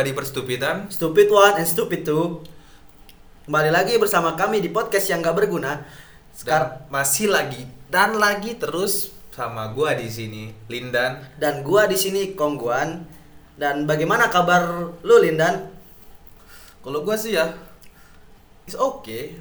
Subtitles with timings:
[0.00, 0.88] everybody perstupidan.
[0.88, 2.40] Stupid one and stupid two.
[3.44, 5.76] Kembali lagi bersama kami di podcast yang gak berguna.
[5.76, 11.20] Dan Sekarang masih lagi dan lagi terus sama gua di sini, Lindan.
[11.36, 13.04] dan gua di sini Kongguan.
[13.60, 15.68] Dan bagaimana kabar lu Lindan?
[16.80, 17.52] Kalau gua sih ya
[18.64, 19.36] is okay.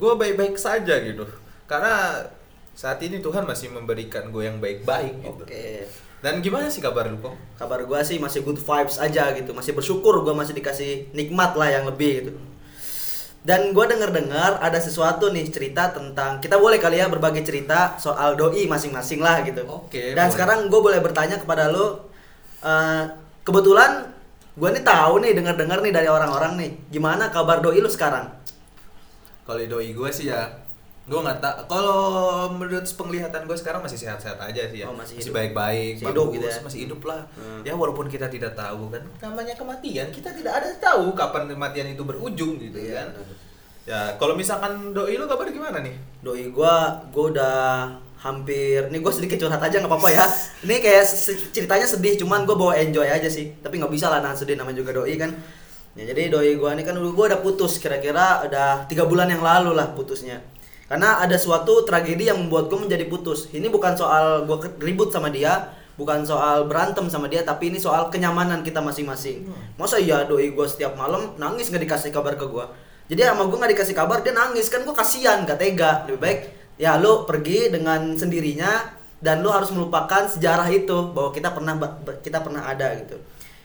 [0.00, 1.28] Gua baik-baik saja gitu.
[1.68, 2.24] Karena
[2.72, 5.44] saat ini Tuhan masih memberikan gue yang baik-baik gitu.
[5.44, 5.84] Oke.
[6.18, 7.34] Dan gimana sih kabar lu kok?
[7.54, 9.54] Kabar gua sih masih good vibes aja gitu.
[9.54, 12.32] Masih bersyukur gua masih dikasih nikmat lah yang lebih gitu.
[13.46, 18.34] Dan gua denger-dengar ada sesuatu nih cerita tentang kita boleh kali ya berbagi cerita soal
[18.34, 19.62] doi masing-masing lah gitu.
[19.70, 20.34] Oke, Dan boleh.
[20.34, 22.02] sekarang gue boleh bertanya kepada lu
[22.66, 23.04] eh,
[23.46, 24.10] kebetulan
[24.58, 28.26] gua nih tahu nih dengar-dengar nih dari orang-orang nih gimana kabar doi lu sekarang?
[29.46, 30.50] Kalau doi gue sih ya
[31.08, 32.00] gue nggak tak kalau
[32.52, 34.86] menurut penglihatan gue sekarang masih sehat-sehat aja sih ya.
[34.86, 36.56] Oh, masih baik-baik Masih hidup gitu ya?
[36.60, 37.20] masih hidup lah.
[37.32, 37.60] Hmm.
[37.64, 42.04] ya walaupun kita tidak tahu kan namanya kematian kita tidak ada tahu kapan kematian itu
[42.04, 43.08] berujung gitu Iya, kan.
[43.88, 45.96] ya kalau misalkan doi lu kabar gimana nih?
[46.20, 47.56] Doi gua gua udah
[48.18, 50.26] hampir nih gue sedikit curhat aja nggak apa-apa ya.
[50.60, 51.04] Ini kayak
[51.48, 53.56] ceritanya sedih cuman gue bawa enjoy aja sih.
[53.58, 55.32] Tapi nggak bisa lah nahan sedih namanya juga doi kan.
[55.96, 59.72] Ya jadi doi gua ini kan gue udah putus kira-kira udah tiga bulan yang lalu
[59.72, 60.36] lah putusnya
[60.88, 63.52] karena ada suatu tragedi yang membuat gue menjadi putus.
[63.52, 68.08] Ini bukan soal gue ribut sama dia bukan soal berantem sama dia tapi ini soal
[68.08, 69.46] kenyamanan kita masing-masing.
[69.76, 72.66] Masa iya doi gue setiap malam nangis nggak dikasih kabar ke gue
[73.08, 74.68] jadi sama gue nggak dikasih kabar dia nangis.
[74.68, 76.04] Kan gue kasihan gak tega.
[76.04, 76.38] Lebih baik
[76.76, 81.74] ya lo pergi dengan sendirinya dan lo harus melupakan sejarah itu bahwa kita pernah
[82.20, 83.16] kita pernah ada gitu.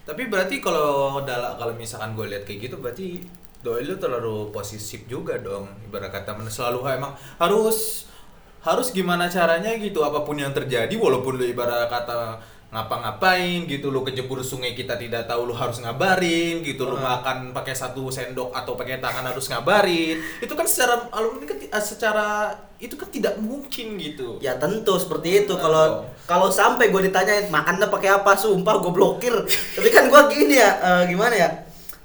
[0.08, 3.08] Tapi berarti kalau dalam kalau misalkan gue lihat kayak gitu berarti
[3.64, 8.12] doi lu terlalu posesif juga dong ibarat kata selalu emang harus
[8.60, 12.40] harus gimana caranya gitu apa pun yang terjadi walaupun lu ibarat kata
[12.74, 17.78] ngapa-ngapain gitu lu kejebur sungai kita tidak tahu lu harus ngabarin gitu lu makan pakai
[17.78, 22.28] satu sendok atau pakai tangan harus ngabarin itu kan secara alumni kan secara
[22.84, 24.44] itu kan tidak mungkin gitu.
[24.44, 25.54] Ya tentu seperti itu.
[25.56, 26.06] Kalau Oh.
[26.28, 28.36] kalau sampai gue ditanyain makannya pakai apa?
[28.36, 29.32] Sumpah gue blokir.
[29.48, 31.48] Tapi kan gue gini ya eh, gimana ya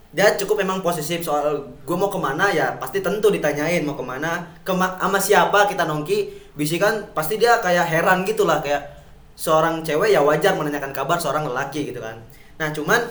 [0.09, 4.01] dia cukup memang posesif soal gue mau ke mana ya pasti tentu ditanyain mau ke
[4.01, 4.41] mana.
[4.65, 8.89] Kema sama siapa kita nongki bisikan pasti dia kayak heran gitu lah kayak
[9.37, 12.17] seorang cewek ya wajar menanyakan kabar seorang lelaki gitu kan.
[12.57, 13.05] Nah cuman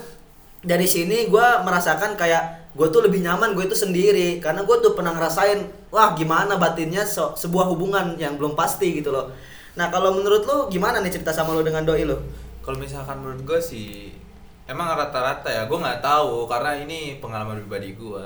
[0.66, 4.42] dari sini gue merasakan kayak gue tuh lebih nyaman gue itu sendiri.
[4.42, 9.14] Karena gue tuh pernah ngerasain wah gimana batinnya so- sebuah hubungan yang belum pasti gitu
[9.14, 9.30] loh.
[9.78, 12.18] Nah kalau menurut lu gimana nih cerita sama lu dengan doi lu?
[12.66, 14.18] Kalau misalkan menurut gue sih
[14.68, 18.24] emang rata-rata ya gue nggak tahu karena ini pengalaman pribadi gue.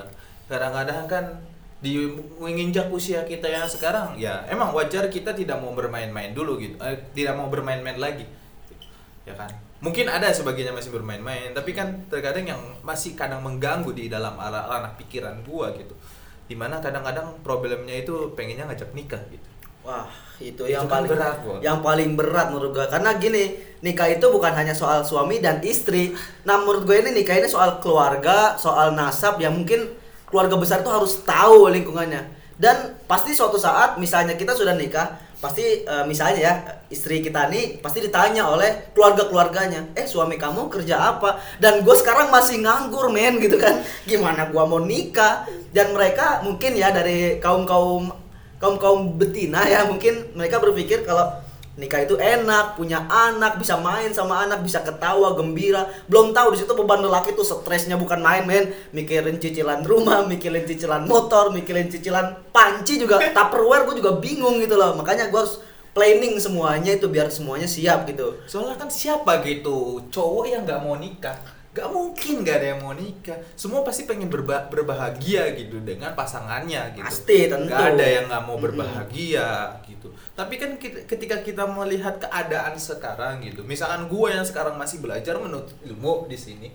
[0.49, 1.25] Kadang-kadang kan
[1.81, 1.97] di
[2.37, 6.97] menginjak usia kita yang sekarang ya emang wajar kita tidak mau bermain-main dulu gitu, eh,
[7.17, 8.25] tidak mau bermain-main lagi,
[9.25, 9.49] ya kan?
[9.81, 14.93] Mungkin ada sebagiannya masih bermain-main, tapi kan terkadang yang masih kadang mengganggu di dalam ranah
[14.93, 15.97] pikiran gue gitu.
[16.45, 19.50] Di mana kadang-kadang problemnya itu pengennya ngajak nikah gitu.
[19.81, 20.05] Wah,
[20.37, 21.59] itu, Itu yang kan paling berat, Bos.
[21.61, 22.85] yang paling berat menurut gue.
[22.85, 23.43] Karena gini,
[23.81, 26.13] nikah itu bukan hanya soal suami dan istri.
[26.45, 29.89] Nah, menurut gue ini nikah ini soal keluarga, soal nasab yang mungkin
[30.29, 32.41] keluarga besar itu harus tahu lingkungannya.
[32.61, 36.53] Dan pasti suatu saat misalnya kita sudah nikah, pasti eh, misalnya ya
[36.93, 42.29] istri kita nih pasti ditanya oleh keluarga-keluarganya, "Eh, suami kamu kerja apa?" Dan gue sekarang
[42.29, 43.81] masih nganggur, men, gitu kan.
[44.09, 45.49] Gimana gua mau nikah?
[45.73, 48.20] Dan mereka mungkin ya dari kaum-kaum kaum
[48.61, 51.33] kaum betina ya mungkin mereka berpikir kalau
[51.81, 55.89] nikah itu enak punya anak bisa main sama anak bisa ketawa gembira.
[56.05, 58.69] Belum tahu di situ beban lelaki tuh stresnya bukan main men.
[58.93, 64.77] Mikirin cicilan rumah mikirin cicilan motor mikirin cicilan panci juga tupperware gue juga bingung gitu
[64.77, 64.93] loh.
[64.93, 65.63] Makanya gue harus
[65.97, 68.37] planning semuanya itu biar semuanya siap gitu.
[68.45, 70.05] Soalnya kan siapa gitu?
[70.13, 73.39] Cowok yang nggak mau nikah Gak mungkin gak ada yang mau nikah.
[73.55, 77.07] Semua pasti pengen berba- berbahagia gitu dengan pasangannya gitu.
[77.07, 77.71] Pasti, tentu.
[77.71, 80.11] Gak ada yang gak mau berbahagia gitu.
[80.35, 85.37] Tapi kan kita- ketika kita melihat keadaan sekarang gitu Misalkan gue yang sekarang masih belajar
[85.37, 86.67] menuntut ilmu di sini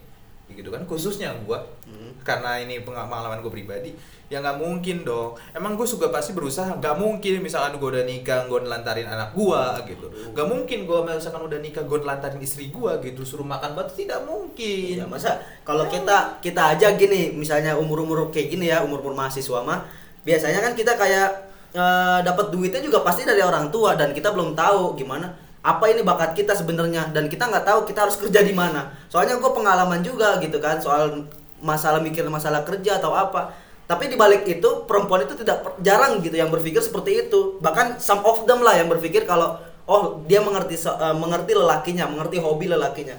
[0.47, 2.11] gitu kan khususnya gue Hmm.
[2.23, 3.91] karena ini pengalaman gue pribadi
[4.27, 5.39] ya nggak mungkin dong.
[5.55, 9.63] Emang gue juga pasti berusaha nggak mungkin misalkan gue udah nikah gue nelantarin anak gue
[9.87, 10.07] gitu.
[10.35, 13.23] Nggak mungkin gue misalkan udah nikah gue nelantarin istri gue gitu.
[13.23, 14.99] Suruh makan batu tidak mungkin.
[14.99, 19.87] Ya masa kalau kita kita aja gini misalnya umur-umur kayak gini ya umur-umur mahasiswa mah
[20.27, 21.31] biasanya kan kita kayak
[21.71, 25.31] eh, dapat duitnya juga pasti dari orang tua dan kita belum tahu gimana
[25.67, 27.11] apa ini bakat kita sebenarnya?
[27.11, 28.95] Dan kita nggak tahu kita harus kerja di mana.
[29.11, 31.27] Soalnya gue pengalaman juga gitu kan soal
[31.59, 33.51] masalah mikir masalah kerja atau apa.
[33.91, 37.59] Tapi di balik itu perempuan itu tidak jarang gitu yang berpikir seperti itu.
[37.59, 39.59] Bahkan some of them lah yang berpikir kalau
[39.91, 43.19] oh dia mengerti eh, mengerti lelakinya mengerti hobi lelakinya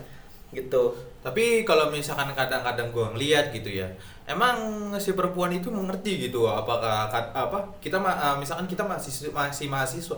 [0.56, 0.96] gitu.
[1.20, 3.92] Tapi kalau misalkan kadang-kadang gua ngeliat gitu ya,
[4.24, 10.16] emang si perempuan itu mengerti gitu apakah apa kita eh, misalkan kita masih masih mahasiswa,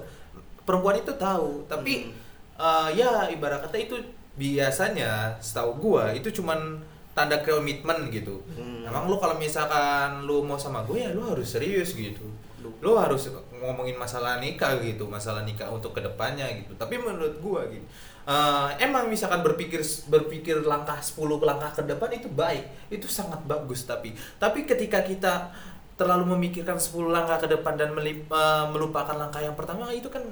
[0.70, 2.14] perempuan itu tahu, tapi
[2.62, 3.98] eh, ya ibarat kata itu
[4.38, 6.78] biasanya setahu gua itu cuman
[7.18, 8.40] tanda komitmen gitu.
[8.54, 8.86] Hmm.
[8.86, 12.24] Emang lu kalau misalkan lu mau sama gue ya lu harus serius gitu.
[12.80, 13.28] Lu harus
[13.60, 16.72] ngomongin masalah nikah gitu, masalah nikah untuk ke depannya gitu.
[16.80, 17.84] Tapi menurut gua gitu,
[18.24, 23.84] eh, emang misalkan berpikir berpikir langkah 10 langkah ke depan itu baik, itu sangat bagus
[23.84, 25.52] tapi tapi ketika kita
[26.00, 30.24] terlalu memikirkan 10 langkah ke depan dan melip- eh, melupakan langkah yang pertama itu kan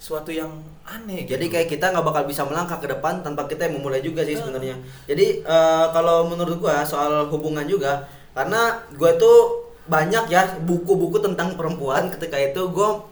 [0.00, 0.48] suatu yang
[0.88, 1.52] aneh Jadi gitu.
[1.52, 4.80] kayak kita nggak bakal bisa melangkah ke depan tanpa kita yang memulai juga sih sebenarnya.
[5.04, 11.52] Jadi eh, kalau menurut gua soal hubungan juga, karena gua tuh banyak ya buku-buku tentang
[11.52, 13.04] perempuan ketika itu gua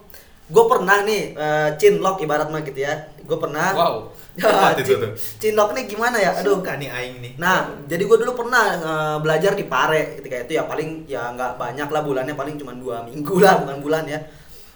[0.49, 2.97] gue pernah nih eh, cinlok ibarat mah gitu ya.
[3.29, 3.77] Gue pernah.
[3.77, 3.97] Wow.
[4.81, 5.13] Itu tuh?
[5.43, 6.33] cinlok nih gimana ya?
[6.41, 6.63] Aduh.
[6.63, 7.33] Suka nih aing nih.
[7.37, 11.61] Nah, jadi gue dulu pernah eh, belajar di Pare ketika itu ya paling ya nggak
[11.61, 14.25] banyak lah bulannya paling cuma dua minggu lah bukan bulan ya.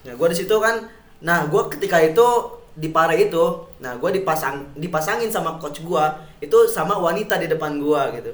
[0.03, 0.83] Nah, gue di situ kan,
[1.23, 2.27] nah gue ketika itu
[2.73, 6.05] di Pare itu, nah gue dipasang dipasangin sama coach gue
[6.41, 8.33] itu sama wanita di depan gue gitu.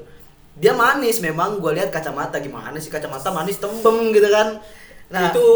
[0.59, 4.63] Dia manis memang gue lihat kacamata gimana sih kacamata manis tembem gitu kan.
[5.11, 5.47] Nah itu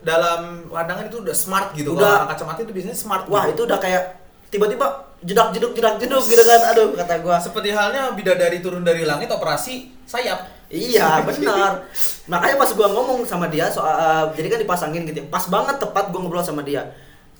[0.00, 1.92] dalam pandangan itu udah smart gitu.
[1.92, 2.24] Udah.
[2.24, 3.24] Kalau kacamata itu biasanya smart.
[3.28, 3.60] wah gitu.
[3.60, 4.02] itu udah kayak
[4.48, 4.86] tiba-tiba
[5.20, 6.60] jedak jeduk jedak jeduk gitu kan.
[6.72, 7.36] Aduh kata gue.
[7.44, 10.48] seperti halnya bidadari turun dari langit operasi sayap.
[10.72, 11.84] Iya benar.
[12.26, 15.18] Makanya pas gua ngomong sama dia soal eh, jadi kan dipasangin gitu.
[15.18, 15.26] ya.
[15.26, 16.84] Pas banget tepat gua ngobrol sama dia.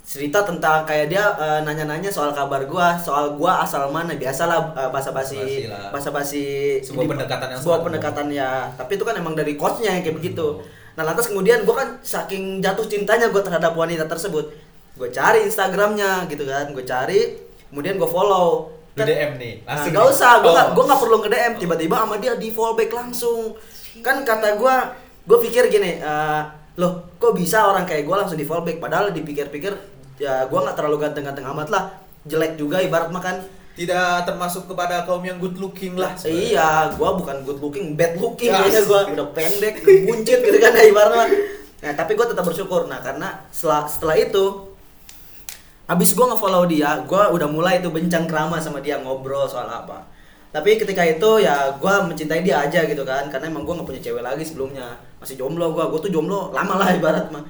[0.03, 4.12] Cerita tentang kayak dia eh, nanya-nanya soal kabar gua, soal gua asal mana.
[4.12, 6.44] Biasalah eh, basa-basi Basa-basi
[6.81, 8.50] Sebuah di- pendekatan yang sebuah pendekatan ya.
[8.73, 10.47] Tapi itu kan emang dari coachnya yang kayak begitu.
[10.56, 10.67] Hmm.
[10.93, 14.50] Nah, lantas kemudian gua kan saking jatuh cintanya gua terhadap wanita tersebut.
[14.93, 17.33] Gue cari Instagramnya gitu kan, gue cari,
[17.67, 18.69] kemudian gue follow.
[18.93, 20.12] Lu DM nih, Nah, langsung gak nih.
[20.12, 20.53] usah, gue Oh.
[20.53, 23.56] gak, gue gak perlu nge DM tiba-tiba sama dia di fallback langsung.
[23.99, 24.75] Kan kata gue,
[25.27, 26.43] gue pikir gini, eh,
[26.79, 28.79] loh kok bisa orang kayak gue langsung di fallback?
[28.79, 29.75] Padahal dipikir-pikir
[30.23, 31.85] ya gue nggak terlalu ganteng-ganteng amat lah,
[32.31, 33.43] jelek juga ibarat makan.
[33.71, 36.13] Tidak termasuk kepada kaum yang good looking lah.
[36.13, 36.47] sebenarnya.
[36.53, 38.61] Iya, gue bukan good looking, bad looking Ya.
[38.67, 41.27] kayaknya gue udah pendek, buncit gitu kan ya ibaratnya.
[41.81, 44.71] Nah tapi gue tetap bersyukur, nah karena setelah setelah itu
[45.91, 50.07] Habis gue nge-follow dia, gue udah mulai tuh bencang kerama sama dia ngobrol soal apa.
[50.50, 54.02] Tapi ketika itu ya gue mencintai dia aja gitu kan, karena emang gue nggak punya
[54.02, 57.47] cewek lagi sebelumnya, masih jomblo gue, gue tuh jomblo lama lah ibarat mah.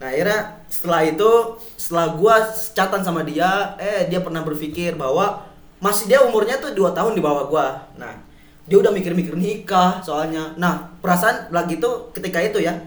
[0.00, 1.30] Nah akhirnya setelah itu,
[1.76, 2.34] setelah gue
[2.72, 5.44] catatan sama dia, eh dia pernah berpikir bahwa
[5.78, 7.66] masih dia umurnya tuh dua tahun di bawah gue.
[8.00, 8.16] Nah
[8.64, 10.56] dia udah mikir-mikir nikah soalnya.
[10.56, 12.80] Nah perasaan lagi tuh ketika itu ya,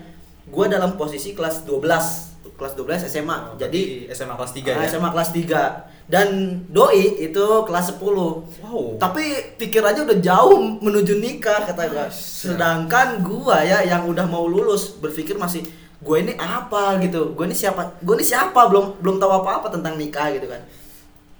[0.50, 3.38] gue dalam posisi kelas 12 kelas 12 SMA.
[3.52, 4.88] Oh, Jadi SMA kelas 3 Ah, ya.
[4.88, 5.62] SMA kelas 3
[6.06, 6.28] dan
[6.70, 8.96] doi itu kelas 10 Wow.
[8.96, 9.24] tapi
[9.58, 12.08] pikirannya udah jauh menuju nikah kata gua.
[12.08, 15.66] Sedangkan gua ya yang udah mau lulus berpikir masih
[16.00, 17.34] gue ini apa gitu?
[17.34, 18.70] Gue ini siapa gue ini siapa?
[18.70, 20.62] Belum belum tahu apa apa tentang nikah gitu kan.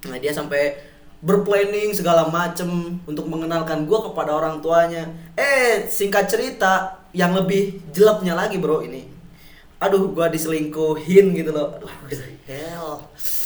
[0.10, 0.74] Nah dia sampai
[1.22, 5.06] berplanning segala macem untuk mengenalkan gua kepada orang tuanya.
[5.34, 9.15] Eh singkat cerita yang lebih jeleknya lagi bro ini
[9.80, 11.76] aduh gua diselingkuhin gitu loh.
[11.78, 13.04] Aduh hell?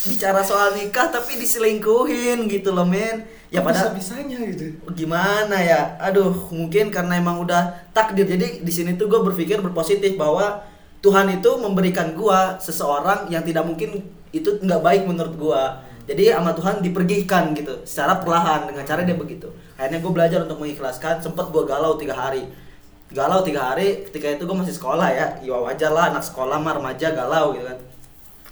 [0.07, 3.25] Bicara soal nikah tapi diselingkuhin gitu loh men.
[3.49, 4.77] Ya pada bisanya gitu.
[4.93, 5.97] gimana ya?
[5.97, 8.29] Aduh mungkin karena emang udah takdir.
[8.29, 10.61] Jadi di sini tuh gue berpikir berpositif bahwa
[10.99, 15.81] Tuhan itu memberikan gua seseorang yang tidak mungkin itu nggak baik menurut gua.
[16.09, 19.45] Jadi sama Tuhan dipergikan gitu secara perlahan dengan cara dia begitu.
[19.77, 22.49] Akhirnya gue belajar untuk mengikhlaskan sempet gua galau tiga hari
[23.09, 25.27] galau tiga hari ketika itu gue masih sekolah ya.
[25.41, 27.79] Ya wajar lah anak sekolah mah remaja galau gitu kan.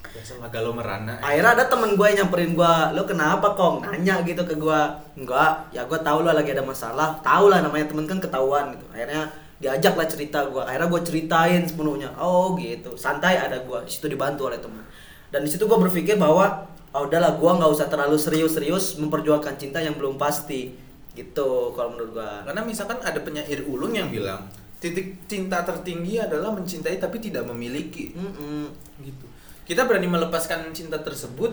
[0.08, 1.14] Biasa mah galau merana.
[1.22, 4.80] akhirnya ada temen gue yang nyamperin gue lo kenapa kong nanya gitu ke gue
[5.14, 7.22] enggak ya gue tahu lah lagi ada masalah.
[7.22, 8.86] Tahu lah namanya temen kan ketahuan gitu.
[8.90, 12.10] Akhirnya diajak lah cerita gue akhirnya gue ceritain sepenuhnya.
[12.18, 12.98] Oh gitu.
[12.98, 14.82] Santai ada gue di situ dibantu oleh temen.
[15.30, 19.78] Dan di situ gue berpikir bahwa oh udahlah gue nggak usah terlalu serius-serius memperjuangkan cinta
[19.78, 20.87] yang belum pasti
[21.18, 24.46] gitu kalau menurut gue Karena misalkan ada penyair ulung yang bilang
[24.78, 28.14] titik cinta tertinggi adalah mencintai tapi tidak memiliki.
[28.14, 28.70] Mm-mm.
[29.02, 29.26] gitu
[29.68, 31.52] kita berani melepaskan cinta tersebut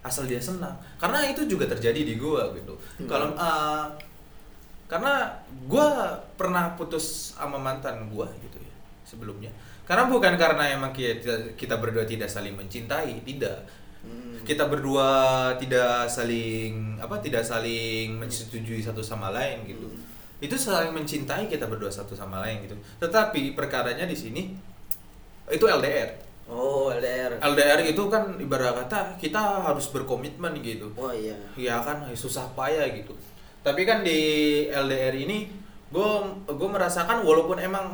[0.00, 3.04] asal dia senang karena itu juga terjadi di gua gitu Hmm.
[3.04, 3.84] kalau uh,
[4.88, 5.28] karena
[5.68, 8.74] gua pernah putus sama mantan gua gitu ya
[9.04, 9.52] sebelumnya
[9.84, 13.66] karena bukan karena emang kita kita berdua tidak saling mencintai tidak.
[14.42, 15.08] Kita berdua
[15.56, 20.02] tidak saling apa tidak saling menyetujui satu sama lain gitu Hmm.
[20.40, 24.42] itu saling mencintai kita berdua satu sama lain gitu tetapi perkaranya di sini
[25.46, 27.38] itu LDR Oh, LDR.
[27.38, 31.38] LDR itu kan ibarat kata kita harus berkomitmen gitu Oh iya.
[31.54, 33.14] ya kan susah payah gitu
[33.60, 34.18] tapi kan di
[34.66, 35.46] LDR ini
[35.90, 36.10] gue
[36.48, 37.86] gue merasakan walaupun emang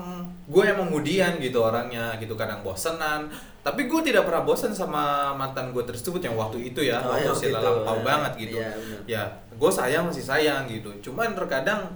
[0.46, 3.26] gue emang mudian gitu orangnya gitu kadang bosenan
[3.60, 7.26] tapi gue tidak pernah bosan sama mantan gue tersebut yang waktu itu ya Oh, waktu
[7.26, 7.58] ya, waktu itu.
[7.58, 9.00] lampau banget gitu Iya, benar.
[9.04, 9.22] ya
[9.52, 11.90] gue sayang masih sayang gitu cuman terkadang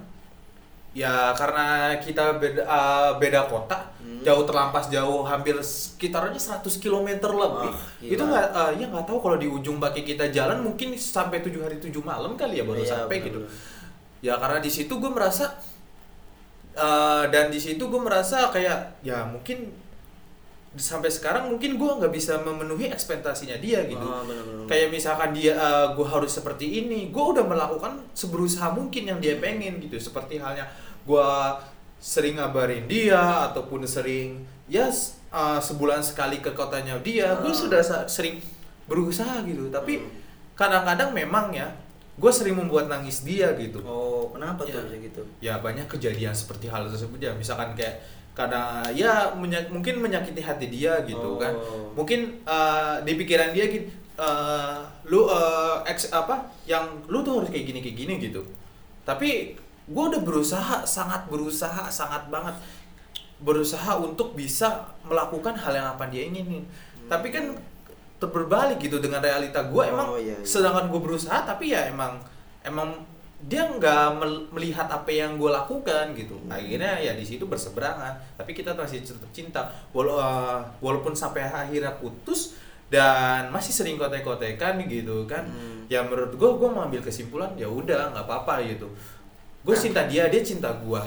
[0.91, 1.67] ya karena
[1.97, 4.17] kita beda uh, beda kota Hmm.
[4.25, 7.69] jauh terlampas jauh hampir sekitarnya 100 km lebih
[8.01, 8.11] gila.
[8.11, 11.61] itu nggak uh, ya nggak tahu kalau di ujung baki kita jalan mungkin sampai tujuh
[11.61, 13.39] hari tujuh malam kali ya baru Iya, sampai benar, gitu
[14.19, 15.53] ya karena di situ gue merasa
[16.73, 19.71] uh, dan di situ gue merasa kayak ya mungkin
[20.71, 24.23] sampai sekarang mungkin gue nggak bisa memenuhi ekspektasinya dia gitu Oh,
[24.65, 25.51] kayak misalkan dia
[25.91, 30.63] gue harus seperti ini gue udah melakukan seberusaha mungkin yang dia pengen gitu seperti halnya
[31.03, 31.27] gue
[31.99, 33.19] sering ngabarin dia
[33.51, 37.57] ataupun sering ya s- uh, sebulan sekali ke kotanya dia gue Ah.
[37.57, 38.39] sudah sering
[38.87, 40.07] berusaha gitu tapi Hmm.
[40.55, 41.67] kadang-kadang memang ya
[42.21, 44.85] gue sering membuat nangis dia gitu Oh, kenapa tuh Ya.
[44.85, 45.21] bisa gitu?
[45.41, 47.97] ya banyak kejadian seperti hal tersebut ya misalkan kayak
[48.31, 51.35] kadang ya menya- mungkin menyakiti hati dia gitu Oh.
[51.35, 51.51] kan
[51.91, 57.49] mungkin uh, di pikiran dia gitu uh, lu uh, ex apa yang lu tuh harus
[57.49, 58.45] kayak gini kayak gini gitu
[59.01, 62.53] tapi gue udah berusaha sangat berusaha sangat banget
[63.37, 64.69] berusaha untuk bisa
[65.01, 66.61] melakukan hal yang apa dia inginin
[67.09, 67.57] tapi kan
[68.27, 70.45] terbalik gitu dengan realita gue emang Oh, iya, iya.
[70.45, 72.21] sedangkan gue berusaha tapi ya emang
[72.61, 72.93] emang
[73.41, 76.37] dia nggak mel- melihat apa yang gue lakukan gitu.
[76.45, 78.13] Akhirnya ya di situ berseberangan.
[78.37, 79.65] Tapi kita masih tetap cinta.
[79.89, 82.53] Wala- uh, walaupun sampai akhirnya putus
[82.85, 85.87] dan masih sering kotek-kotekan gitu kan Hmm.
[85.87, 88.85] ya menurut gue gue mengambil kesimpulan ya udah nggak apa-apa gitu.
[89.61, 91.01] Gue cinta dia dia cinta gue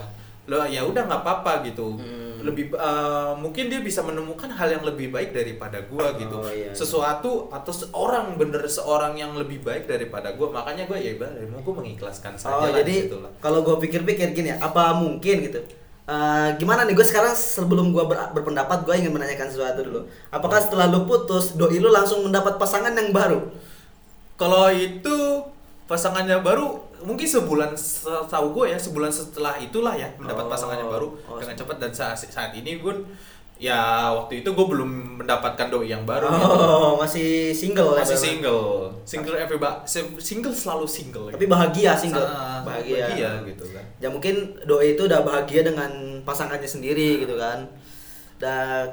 [0.44, 2.44] lo ya udah nggak apa-apa gitu Hmm.
[2.44, 6.68] lebih uh, mungkin dia bisa menemukan hal yang lebih baik daripada gue gitu Oh, iya.
[6.70, 11.58] sesuatu atau seorang bener seorang yang lebih baik daripada gue makanya gue ya ibarat mau
[11.58, 13.32] gue mengikhlaskan saja Oh, lah jadi lah.
[13.40, 15.56] kalau gue pikir-pikir gini ya, apa mungkin gitu?
[16.04, 20.04] Eh, gimana nih gue sekarang sebelum gue ber- berpendapat gue ingin menanyakan sesuatu dulu.
[20.28, 23.40] Apakah setelah lu putus, doi lu langsung mendapat pasangan yang baru?
[24.34, 25.16] kalau itu
[25.86, 27.70] pasangannya baru mungkin sebulan
[28.26, 31.92] tahu gue ya sebulan setelah itulah ya mendapat Oh, pasangannya baru oh, dengan cepat dan
[31.92, 32.94] saat saat ini gue
[33.54, 33.78] ya
[34.10, 34.90] waktu itu gue belum
[35.22, 36.48] mendapatkan doi yang baru gitu.
[36.50, 38.24] Oh, masih single ya, masih Bang?
[38.26, 38.64] single
[39.04, 39.78] single everybody
[40.18, 42.24] single selalu single Tapi bahagia single.
[42.24, 43.06] Sa- bahagia.
[43.06, 44.34] bahagia gitu kan Ya mungkin
[44.64, 45.92] doi itu udah bahagia dengan
[46.24, 47.62] pasangannya sendiri gitu kan.
[48.34, 48.90] Dan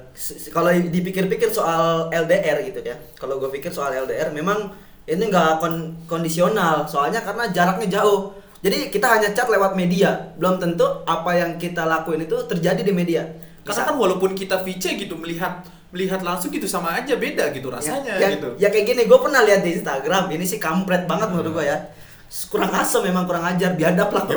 [0.54, 2.94] kalau dipikir-pikir soal LDR gitu ya.
[3.18, 4.70] Kalau gue pikir soal LDR memang
[5.06, 8.34] ini nggak kon- kondisional soalnya karena jaraknya jauh.
[8.62, 12.94] Jadi kita hanya chat lewat media, belum tentu apa yang kita lakuin itu terjadi di
[12.94, 13.24] media.
[13.62, 15.62] karena kan walaupun kita VC gitu melihat
[15.94, 19.46] melihat langsung gitu sama aja beda gitu rasanya ya, gitu ya kayak gini gue pernah
[19.46, 21.78] lihat di Instagram ini sih kampret banget menurut gue ya
[22.50, 24.34] kurang asem memang kurang ajar biadab lah tuh?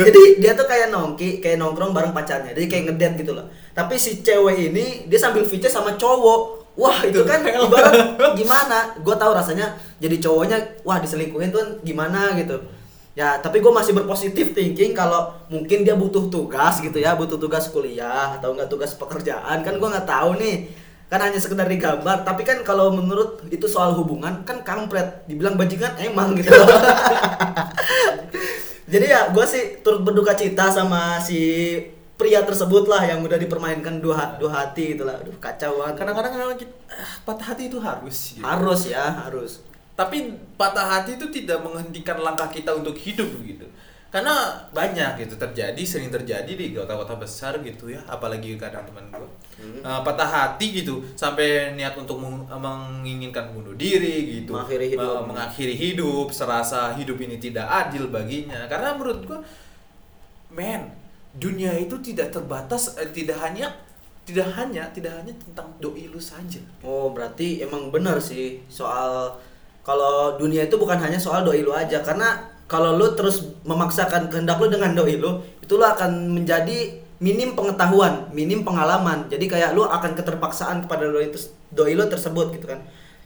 [0.00, 4.00] jadi dia tuh kayak nongki kayak nongkrong bareng pacarnya jadi kayak ngedate gitu loh tapi
[4.00, 7.94] si cewek ini dia sambil VC sama cowok wah itu kan ibarat
[8.34, 8.94] gimana?
[9.00, 12.34] Gue tahu rasanya jadi cowoknya wah diselingkuhin tuh gimana?
[12.38, 12.58] gitu.
[13.14, 17.70] Ya tapi gue masih berpositif thinking kalau mungkin dia butuh tugas gitu ya butuh tugas
[17.70, 19.62] kuliah atau enggak tugas pekerjaan.
[19.62, 20.56] Kan gue nggak tahu nih.
[21.06, 22.26] Kan hanya sekedar digambar.
[22.26, 25.22] Tapi kan kalau menurut itu soal hubungan kan kampret.
[25.30, 26.50] Dibilang bajingan emang gitu.
[28.84, 31.40] Jadi ya gue sih turut berduka cita sama si
[32.24, 35.20] pria tersebut lah yang udah dipermainkan dua dua hati gitu lah.
[35.20, 36.00] Aduh kacau banget.
[36.00, 38.40] Kadang-kadang memang kita, ah, patah hati itu harus gitu.
[38.40, 39.60] harus ya harus.
[39.92, 43.68] Tapi patah hati itu tidak menghentikan langkah kita untuk hidup gitu.
[44.08, 48.00] Karena banyak gitu terjadi sering terjadi di kota-kota besar gitu ya.
[48.08, 49.78] Apalagi kadang teman gue Hmm.
[49.86, 50.98] Eh, patah hati gitu.
[51.14, 54.50] Sampai niat untuk meng- menginginkan bunuh diri gitu.
[54.50, 55.06] Mengakhiri hidup.
[55.06, 58.66] Eh, mengakhiri hidup serasa hidup ini tidak adil baginya.
[58.66, 59.38] Karena menurut gue
[60.50, 61.03] men
[61.38, 63.74] dunia itu tidak terbatas eh, tidak hanya
[64.24, 69.36] tidak hanya tidak hanya tentang doi lu saja Oh berarti emang benar sih soal
[69.84, 74.56] kalau dunia itu bukan hanya soal doi lu aja karena kalau lu terus memaksakan kehendak
[74.56, 79.30] lu dengan doi lu itu lu akan menjadi minim pengetahuan, minim pengalaman.
[79.30, 81.38] Jadi kayak lu akan keterpaksaan kepada doi itu
[81.70, 82.84] doi lu tersebut gitu kan.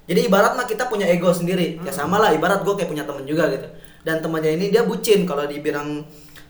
[0.09, 1.83] Jadi ibarat mah kita punya ego sendiri.
[1.85, 3.69] Ya sama lah ibarat gue kayak punya temen juga gitu.
[4.07, 6.07] Dan temannya ini dia bucin kalau dibilang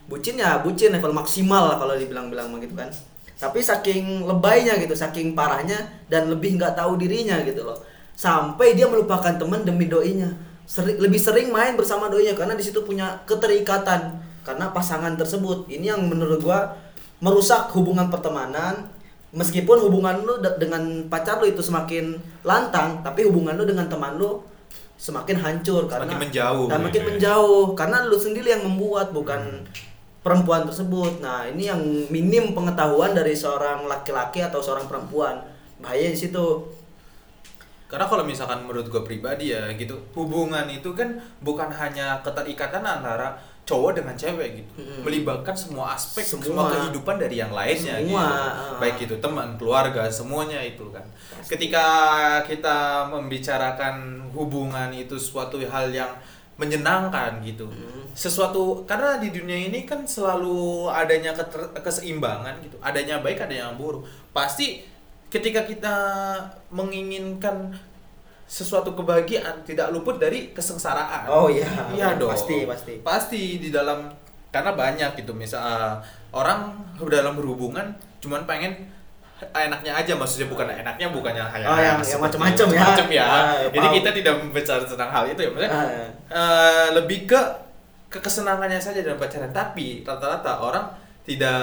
[0.09, 2.89] bucin ya bucin level maksimal lah kalau dibilang-bilang gitu kan.
[3.39, 7.79] Tapi saking lebaynya gitu, saking parahnya dan lebih nggak tahu dirinya gitu loh.
[8.13, 10.27] Sampai dia melupakan teman demi doinya.
[10.67, 15.71] Seri- lebih sering main bersama doinya karena di situ punya keterikatan karena pasangan tersebut.
[15.71, 16.75] Ini yang menurut gua
[17.19, 18.91] merusak hubungan pertemanan,
[19.31, 24.17] meskipun hubungan lu de- dengan pacar lu itu semakin lantang tapi hubungan lu dengan teman
[24.17, 24.41] lu
[24.97, 27.07] semakin hancur karena Semakin menjauh dan makin ya.
[27.07, 29.63] menjauh karena lu sendiri yang membuat bukan Hmm.
[30.21, 35.41] Perempuan tersebut nah ini yang minim pengetahuan dari seorang laki-laki atau seorang perempuan
[35.79, 36.47] bahaya di situ
[37.89, 43.33] Karena kalau misalkan menurut gue pribadi ya gitu, hubungan itu kan bukan hanya keterikatan antara
[43.65, 45.09] cowok dengan cewek gitu, Mm-mm.
[45.09, 46.69] melibatkan semua aspek, semua, Semua.
[46.69, 48.21] kehidupan dari yang lainnya Semua, gitu.
[48.29, 48.77] ah.
[48.77, 51.01] Baik itu teman, keluarga, semuanya itu kan.
[51.49, 51.85] Ketika
[52.45, 56.13] kita membicarakan hubungan itu suatu hal yang
[56.59, 57.71] menyenangkan gitu.
[57.71, 58.11] Mm.
[58.13, 62.77] Sesuatu karena di dunia ini kan selalu adanya keter- keseimbangan gitu.
[62.83, 64.05] Adanya baik, ada yang buruk.
[64.35, 64.83] Pasti
[65.31, 65.97] ketika kita
[66.75, 67.73] menginginkan
[68.49, 71.31] sesuatu kebahagiaan tidak luput dari kesengsaraan.
[71.31, 71.69] Oh, iya.
[71.95, 72.33] Iya dong.
[72.33, 72.93] Pasti, pasti.
[73.07, 74.11] Pasti di dalam
[74.49, 75.95] karena banyak gitu misal uh,
[76.33, 76.73] orang
[77.05, 78.89] dalam berhubungan cuman pengen
[79.41, 82.81] enaknya aja maksudnya bukan enaknya bukannya kayak Oh, yang- yang macam-macam ya.
[82.83, 83.23] macam ya.
[83.23, 83.97] Ah, ya, Jadi paham.
[83.97, 85.87] kita tidak membicarakan tentang hal itu ya maksudnya Ah,
[86.29, 87.41] eh, lebih ke
[88.09, 90.85] ke kesenangannya saja dalam pacaran tapi rata-rata orang
[91.23, 91.61] tidak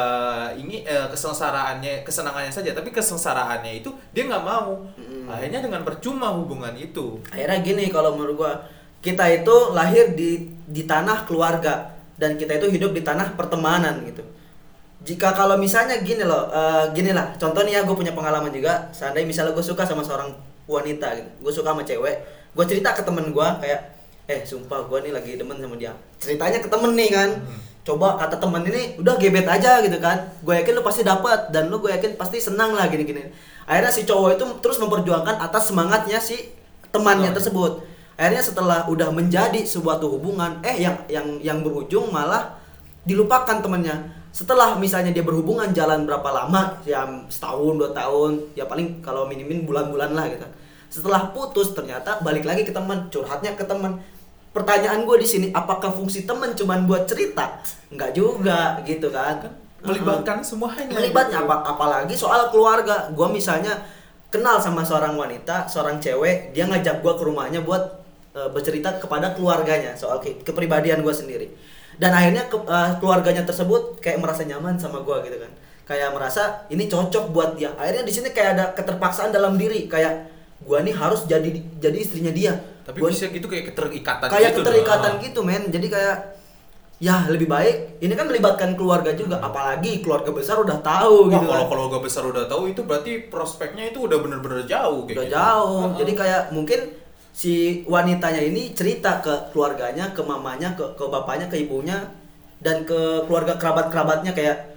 [0.56, 5.26] ingin eh, kesengsaraannya kesenangannya saja tapi kesengsaraannya itu dia nggak mau Mm.
[5.28, 8.54] akhirnya dengan percuma hubungan itu akhirnya gini kalau menurut gua
[9.00, 14.22] kita itu lahir di di tanah keluarga dan kita itu hidup di tanah pertemanan gitu
[15.06, 18.90] jika kalau misalnya gini loh eh, gini lah contoh nih ya gue punya pengalaman juga.
[18.90, 20.34] Seandainya misalnya gue suka sama seorang
[20.66, 22.16] wanita gitu gue suka sama cewek
[22.58, 23.82] gue cerita ke temen gue kayak
[24.26, 25.94] eh sumpah gue nih lagi demen sama dia.
[26.18, 27.32] Ceritanya ke temen nih kan.
[27.38, 27.62] Hmm.
[27.86, 30.18] coba kata temen ini udah gebet aja gitu kan.
[30.42, 33.22] Gue yakin lu pasti dapat dan lu gue yakin pasti senang lah gini gini
[33.66, 36.54] akhirnya si cowok itu terus memperjuangkan atas semangatnya si
[36.94, 37.36] temannya Oh.
[37.38, 37.72] tersebut.
[38.16, 42.56] Akhirnya setelah udah menjadi sebuah hubungan eh yang yang yang berujung malah
[43.04, 49.00] dilupakan temennya setelah misalnya dia berhubungan jalan berapa lama ya setahun dua tahun ya paling
[49.00, 50.44] kalau minimin bulan-bulan lah gitu.
[50.92, 54.04] Setelah putus ternyata balik lagi ke teman curhatnya ke teman.
[54.52, 57.64] Pertanyaan gue di sini apakah fungsi teman cuman buat cerita?
[57.96, 59.40] Nggak juga gitu kan.
[59.80, 61.48] Melibatkan semuanya melibatnya gitu.
[61.48, 63.08] apa apalagi soal keluarga.
[63.16, 63.88] Gue misalnya
[64.36, 68.04] kenal sama seorang wanita seorang cewek dia ngajak gue ke rumahnya buat
[68.36, 71.48] eh, bercerita kepada keluarganya soal ke- kepribadian gue sendiri
[71.98, 75.52] dan akhirnya ke- eh, keluarganya tersebut kayak merasa nyaman sama gue gitu kan.
[75.86, 77.70] Kayak merasa ini cocok buat dia.
[77.74, 79.86] Akhirnya di sini kayak ada keterpaksaan dalam diri.
[79.86, 80.28] Kayak
[80.58, 82.54] gue nih harus jadi jadi istrinya dia.
[82.82, 85.24] Tapi Gua- bisa gitu kayak keterikatan kayak gitu keterikatan dong.
[85.24, 85.64] gitu men.
[85.68, 86.18] Jadi kayak
[86.96, 89.38] ya lebih baik ini kan melibatkan keluarga juga.
[89.40, 91.70] Apalagi keluarga besar udah tahu Wah, gitu kalau kan.
[91.70, 95.36] keluarga besar udah tahu itu berarti prospeknya itu udah bener-bener jauh kayak udah gitu.
[95.36, 95.80] jauh.
[95.84, 95.96] Heeh.
[96.00, 96.80] jadi kayak mungkin
[97.36, 102.00] si wanitanya ini cerita ke keluarganya ke mamanya ke ke bapaknya ke ibunya
[102.64, 104.76] dan ke keluarga kerabat kerabatnya kayak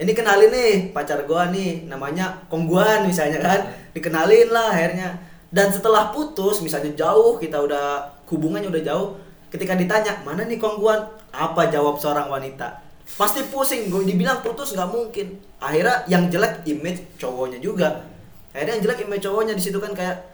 [0.00, 3.60] ini kenalin nih pacar gua nih namanya kongguan misalnya kan.
[3.92, 5.20] Dikenalin lah akhirnya.
[5.52, 9.08] Dan setelah putus misalnya jauh kita udah hubungannya udah jauh
[9.52, 11.04] ketika ditanya mana nih kongguan?
[11.28, 12.80] Apa jawab seorang wanita?
[13.04, 15.36] Pasti pusing gue dibilang putus nggak mungkin.
[15.60, 18.00] Akhirnya yang jelek image cowoknya juga.
[18.56, 20.31] Akhirnya yang jelek image cowoknya di situ kan kayak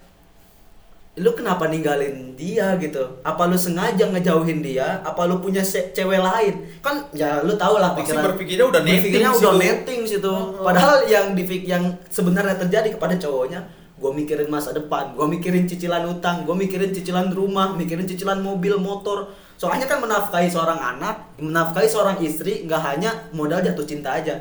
[1.18, 3.20] lu kenapa ninggalin dia gitu?
[3.26, 5.02] Apa lu sengaja ngejauhin dia?
[5.02, 6.54] Apa lu punya cewek lain?
[6.78, 9.42] Kan ya lu tau lah Pasti pikiran berpikirnya udah netting berpikirnya situ.
[9.42, 10.30] udah netting situ.
[10.32, 10.64] Oh.
[10.64, 13.60] padahal yang di yang sebenarnya terjadi kepada cowoknya
[13.98, 18.78] gue mikirin masa depan gue mikirin cicilan utang gue mikirin cicilan rumah mikirin cicilan mobil
[18.78, 19.34] motor.
[19.58, 24.38] Soalnya kan menafkahi seorang anak menafkahi seorang istri nggak hanya modal jatuh cinta aja.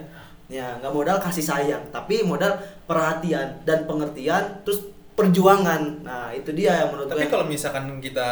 [0.48, 6.86] Ya nggak modal kasih sayang tapi modal perhatian dan pengertian terus perjuangan nah itu dia
[6.86, 8.30] yang menurut Tapi gue kalau misalkan kita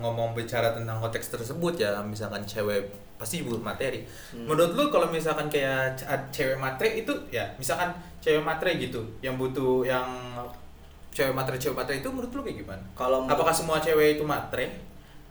[0.00, 2.88] ngomong bicara tentang konteks tersebut ya, misalkan cewek
[3.20, 4.02] pasti butuh materi.
[4.32, 4.48] Hmm.
[4.48, 6.00] Menurut lu kalau misalkan kayak
[6.32, 7.92] cewek matre itu ya, misalkan
[8.24, 10.08] cewek matre gitu, yang butuh yang
[11.12, 12.84] cewek matre cewek matre itu menurut lu kayak gimana?
[12.96, 14.80] Kalau- apakah semua cewek itu matre?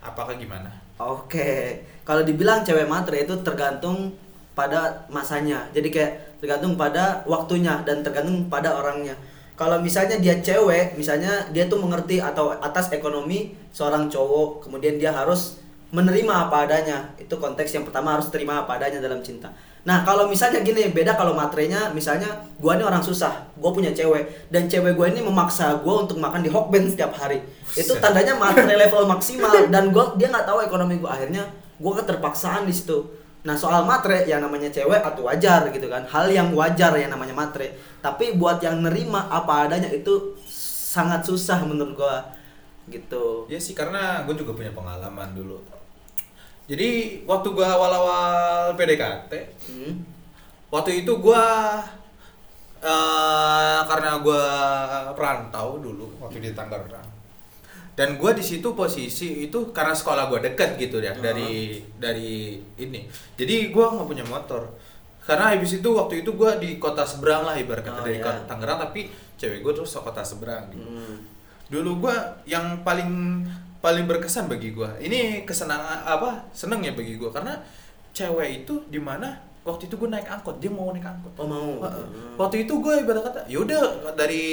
[0.06, 0.70] Apakah gimana?
[1.02, 4.14] Oke, kalau dibilang cewek matre itu tergantung
[4.54, 5.66] pada masanya.
[5.74, 9.18] Jadi kayak tergantung pada waktunya dan tergantung pada orangnya.
[9.54, 15.14] Kalau misalnya dia cewek, misalnya dia tuh mengerti atau atas ekonomi seorang cowok, kemudian dia
[15.14, 15.62] harus
[15.94, 17.14] menerima apa adanya.
[17.22, 19.54] Itu konteks yang pertama harus terima apa adanya dalam cinta.
[19.84, 24.50] Nah, kalau misalnya gini, beda kalau matrenya misalnya gua ini orang susah, gua punya cewek
[24.50, 27.44] dan cewek gua ini memaksa gua untuk makan di Hokben setiap hari.
[27.76, 31.46] Itu tandanya matre level maksimal dan gua dia nggak tahu ekonomi gua akhirnya
[31.78, 33.04] gua keterpaksaan di situ.
[33.44, 36.00] Nah, soal matre yang namanya cewek atau wajar gitu kan.
[36.08, 37.76] Hal yang wajar yang namanya matre.
[38.00, 42.24] Tapi buat yang nerima apa adanya itu sangat susah menurut gua
[42.88, 43.44] gitu.
[43.52, 45.60] Ya sih karena gue juga punya pengalaman dulu.
[46.72, 48.28] Jadi waktu gua awal-awal
[48.80, 49.32] PDKT,
[49.68, 49.94] Hmm.
[50.72, 51.44] waktu itu gua
[52.84, 54.46] eh, karena gue
[55.16, 57.03] perantau dulu waktu di Tangerang
[57.94, 63.06] dan gue di situ posisi itu karena sekolah gue deket gitu ya dari dari ini.
[63.38, 64.66] Jadi gue nggak punya motor.
[65.24, 68.44] Karena habis itu waktu itu gue di kota seberang lah ibarat kata Oh, dari kota
[68.44, 69.08] Tangerang tapi
[69.40, 70.84] cewek gue terus ke kota seberang gitu.
[70.88, 71.18] Hmm.
[71.72, 73.42] dulu gua yang paling
[73.82, 77.34] paling berkesan bagi gua ini kesenangan apa seneng ya bagi gua.
[77.34, 77.58] Karena
[78.14, 81.34] cewek itu di mana waktu itu gua naik angkot dia mau naik angkot.
[81.40, 81.80] Oh mau.
[81.80, 82.36] Hmm.
[82.36, 84.46] waktu itu gue ibarat kata yaudah dari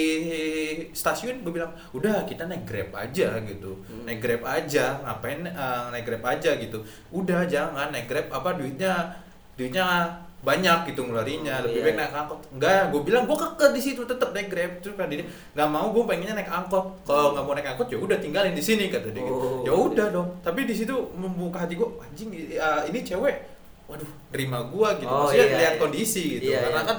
[0.94, 3.75] stasiun gue bilang udah kita naik grab aja gitu.
[3.90, 4.07] Hmm.
[4.07, 6.79] naik grab aja ngapain eh, naik grab aja gitu.
[7.11, 9.11] Udah jangan naik grab apa duitnya
[9.59, 11.61] duitnya banyak gitu ngelarinya.
[11.61, 12.40] Oh, lebih iya, baik naik angkot.
[12.57, 14.73] Enggak gue bilang gue keke di situ tetap naik grab.
[14.81, 16.87] Terus kan dia nggak mau gue pengennya naik angkot.
[17.05, 19.37] Kalau nggak mau naik angkot ya udah tinggalin di sini kata dia gitu.
[19.37, 20.29] Oh, ya udah dong.
[20.40, 23.60] Tapi di situ membuka hati gue anjing eh, ini cewek
[23.90, 25.11] waduh terima gue gitu.
[25.11, 25.81] Oh, maksudnya iya, lihat iya.
[25.83, 26.50] kondisi gitu.
[26.55, 26.88] Iya, karena iya.
[26.88, 26.98] kan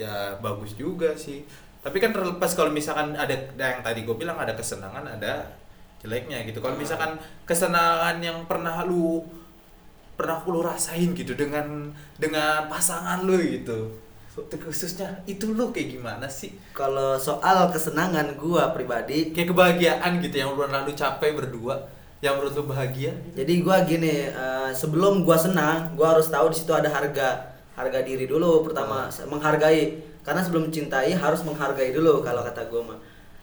[0.00, 1.44] ya bagus juga sih.
[1.80, 5.44] Tapi kan terlepas kalau misalkan ada yang tadi gue bilang ada kesenangan ada
[6.00, 6.64] jeleknya gitu.
[6.64, 6.80] Kalau Ah.
[6.80, 7.12] misalkan
[7.44, 9.24] kesenangan yang pernah lu
[10.16, 13.92] pernah lu rasain gitu dengan dengan pasangan lu gitu.
[14.40, 16.56] Khususnya itu lu kayak gimana sih?
[16.72, 22.36] Kalau soal kesenangan gua pribadi, kayak kebahagiaan gitu yang lu pernah lu capai berdua yang
[22.36, 26.72] menurut lu bahagia jadi gua gini, eh, sebelum gua senang, gua harus tahu di situ
[26.72, 27.48] ada harga.
[27.72, 30.04] Harga diri dulu pertama, menghargai.
[30.20, 32.98] Karena sebelum mencintai harus menghargai dulu kalau kata gua mah.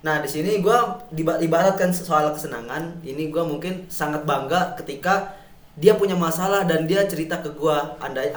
[0.05, 5.33] Nah, di sini gua ibaratkan soal kesenangan, ini gua mungkin sangat bangga ketika
[5.73, 7.97] dia punya masalah dan dia cerita ke gua.
[7.97, 8.29] Andai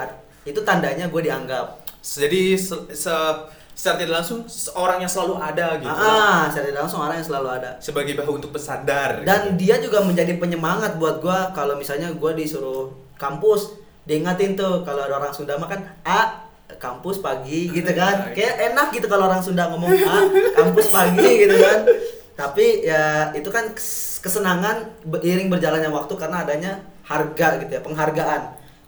[0.49, 1.85] itu tandanya gue dianggap.
[2.01, 3.41] jadi se, se-
[3.81, 5.89] secara tidak langsung seorang yang selalu ada gitu.
[5.89, 7.71] Ah, secara tidak langsung orang yang selalu ada.
[7.81, 9.65] sebagai bahu untuk pesandar dan gitu.
[9.65, 11.49] dia juga menjadi penyemangat buat gua.
[11.57, 16.45] Kalau misalnya gua disuruh kampus diingatin tuh kalau ada orang Sunda mah kan a
[16.77, 18.29] kampus pagi gitu kan.
[18.37, 20.17] Kayak enak gitu kalau orang Sunda ngomong a
[20.61, 21.89] kampus pagi gitu kan.
[22.37, 28.43] Tapi ya itu kan kes- kesenangan beriring berjalannya waktu karena adanya harga gitu ya penghargaan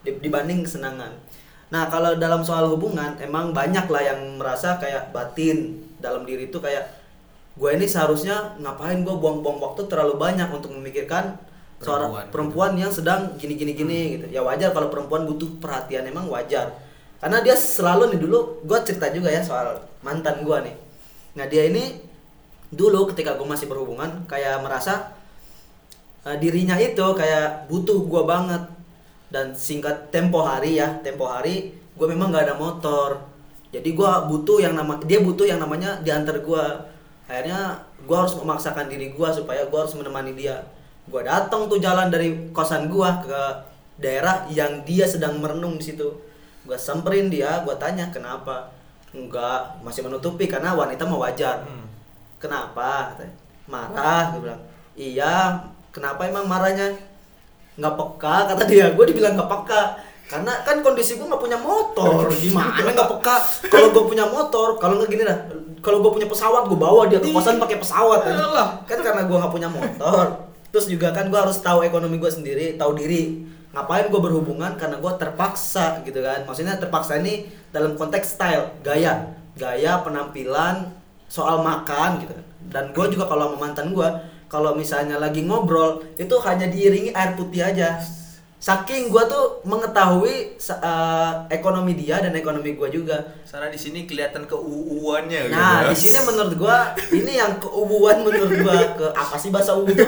[0.04, 1.16] di- dibanding kesenangan
[1.72, 5.80] nah kalau dalam soal hubungan emang banyak lah yang merasa kayak batin.
[6.02, 6.84] Dalam diri itu kayak
[7.56, 11.40] gue ini seharusnya ngapain gue buang-buang waktu terlalu banyak untuk memikirkan
[11.82, 12.26] seorang Perempuan.
[12.30, 14.26] perempuan yang sedang gini-gini gini gitu.
[14.28, 16.76] Ya wajar kalau perempuan butuh perhatian emang wajar.
[17.22, 20.76] Karena dia selalu nih dulu gue cerita juga ya soal mantan gue nih.
[21.38, 22.02] Nah dia ini
[22.68, 25.14] dulu ketika gue masih berhubungan kayak merasa
[26.26, 28.62] eh, dirinya itu kayak butuh gue banget
[29.32, 33.24] dan singkat tempo hari ya tempo hari gue memang nggak ada motor.
[33.72, 36.64] Jadi gue butuh yang nama dia butuh yang namanya diantar gue
[37.24, 40.60] akhirnya gue harus memaksakan diri gue supaya gue harus menemani dia.
[41.08, 43.42] Gue datang tuh jalan dari kosan gue ke
[43.96, 46.12] daerah yang dia sedang merenung di situ.
[46.68, 48.68] Gue samperin dia gue tanya kenapa?
[49.16, 51.64] Enggak masih menutupi karena wanita mau wajar.
[51.64, 51.88] Hmm.
[52.36, 53.16] kenapa?
[53.70, 54.62] marah gue bilang.
[54.92, 55.64] Iya
[55.94, 56.92] kenapa emang marahnya
[57.78, 58.86] nggak peka kata dia.
[58.92, 59.82] Gue dibilang nggak peka
[60.28, 62.28] karena kan kondisi gue nggak punya motor.
[62.44, 63.36] Gimana nggak peka?
[63.68, 65.38] Kalau gue punya motor kalau nggak gini dah
[65.82, 68.22] kalau gue punya pesawat gue bawa dia ke kosan pakai pesawat.
[68.22, 68.38] kan
[68.86, 70.52] kan karena gue nggak punya motor.
[70.72, 73.44] Terus juga kan gue harus tahu ekonomi gue sendiri tahu diri.
[73.72, 74.76] Ngapain gue berhubungan?
[74.76, 76.44] Karena gue terpaksa gitu kan.
[76.44, 79.32] Maksudnya terpaksa ini dalam konteks style gaya.
[79.52, 80.92] Gaya penampilan
[81.28, 82.32] soal makan gitu.
[82.36, 84.08] Kan dan gue juga kalau sama mantan gue
[84.52, 87.96] kalau misalnya lagi ngobrol itu hanya diiringi air putih aja
[88.62, 94.46] saking gue tuh mengetahui eh, ekonomi dia dan ekonomi gue juga Sana di sini kelihatan
[94.46, 95.56] keuuannya gitu.
[95.56, 96.78] nah di sini menurut gue
[97.16, 100.06] ini yang keubuan menurut gue ke apa sih bahasa ubu itu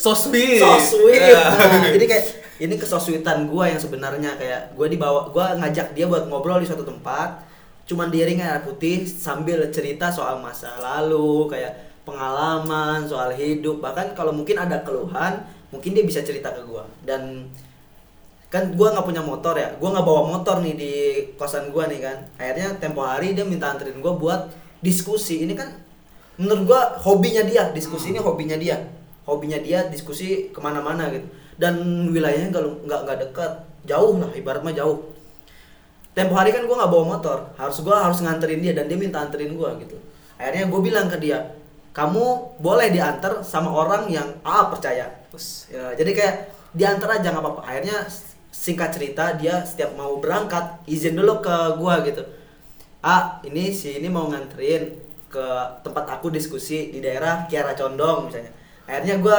[0.00, 0.64] so sweet.
[0.64, 1.44] so sweet Ya.
[1.52, 2.24] Nah, jadi kayak
[2.62, 6.88] ini kesosuitan gue yang sebenarnya kayak gue dibawa gue ngajak dia buat ngobrol di suatu
[6.88, 7.42] tempat
[7.84, 13.80] cuman diiringi air putih sambil cerita soal masa lalu kayak pengalaman soal hidup.
[13.80, 15.42] Bahkan kalau mungkin ada keluhan
[15.74, 17.50] mungkin dia bisa cerita ke gue dan
[18.52, 19.74] kan gue nggak punya motor ya.
[19.74, 20.92] Gue nggak bawa motor nih di
[21.34, 22.18] kosan gue nih kan.
[22.38, 24.46] Akhirnya tempo hari dia minta anterin gue buat
[24.78, 25.42] diskusi.
[25.42, 25.74] Ini kan
[26.38, 28.78] menurut gue hobinya dia diskusi ini hobinya dia.
[29.26, 31.26] Hobinya dia diskusi ke mana-mana gitu.
[31.58, 33.52] Dan wilayahnya kalau nggak nggak dekat.
[33.84, 35.12] Jauh lah ibarat mah jauh.
[36.14, 37.50] Tempo hari kan gue nggak bawa motor.
[37.58, 39.98] Harus gue harus nganterin dia dan dia minta anterin gue gitu.
[40.38, 41.42] Akhirnya gue bilang ke dia
[41.94, 46.34] kamu boleh diantar sama orang yang A percaya Terus Ya, jadi kayak
[46.74, 47.62] diantar aja nggak apa-apa.
[47.66, 48.02] Akhirnya
[48.54, 52.22] singkat cerita dia setiap mau berangkat izin dulu ke gua gitu.
[53.02, 54.94] Ah ini si ini mau nganterin
[55.30, 55.46] ke
[55.82, 58.54] tempat aku diskusi di daerah Kiara Condong misalnya.
[58.86, 59.38] Akhirnya gua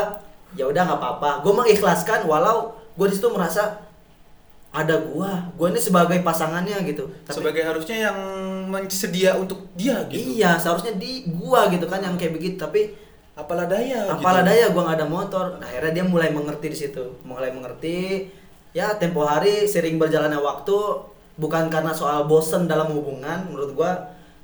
[0.56, 1.30] ya udah nggak apa-apa.
[1.44, 3.84] Gua mengikhlaskan walau gua di situ merasa
[4.76, 8.20] ada gua gua ini sebagai pasangannya gitu tapi sebagai harusnya yang
[8.68, 10.42] mensedia untuk dia gitu.
[10.42, 12.92] Iya seharusnya di gua gitu kan yang kayak begitu tapi
[13.36, 14.50] apalah daya apalah gitu.
[14.52, 15.46] daya gua nggak ada motor.
[15.60, 18.28] Nah, akhirnya dia mulai mengerti di situ mulai mengerti.
[18.76, 20.76] Ya tempo hari sering berjalannya waktu
[21.36, 23.92] bukan karena soal bosen dalam hubungan menurut gua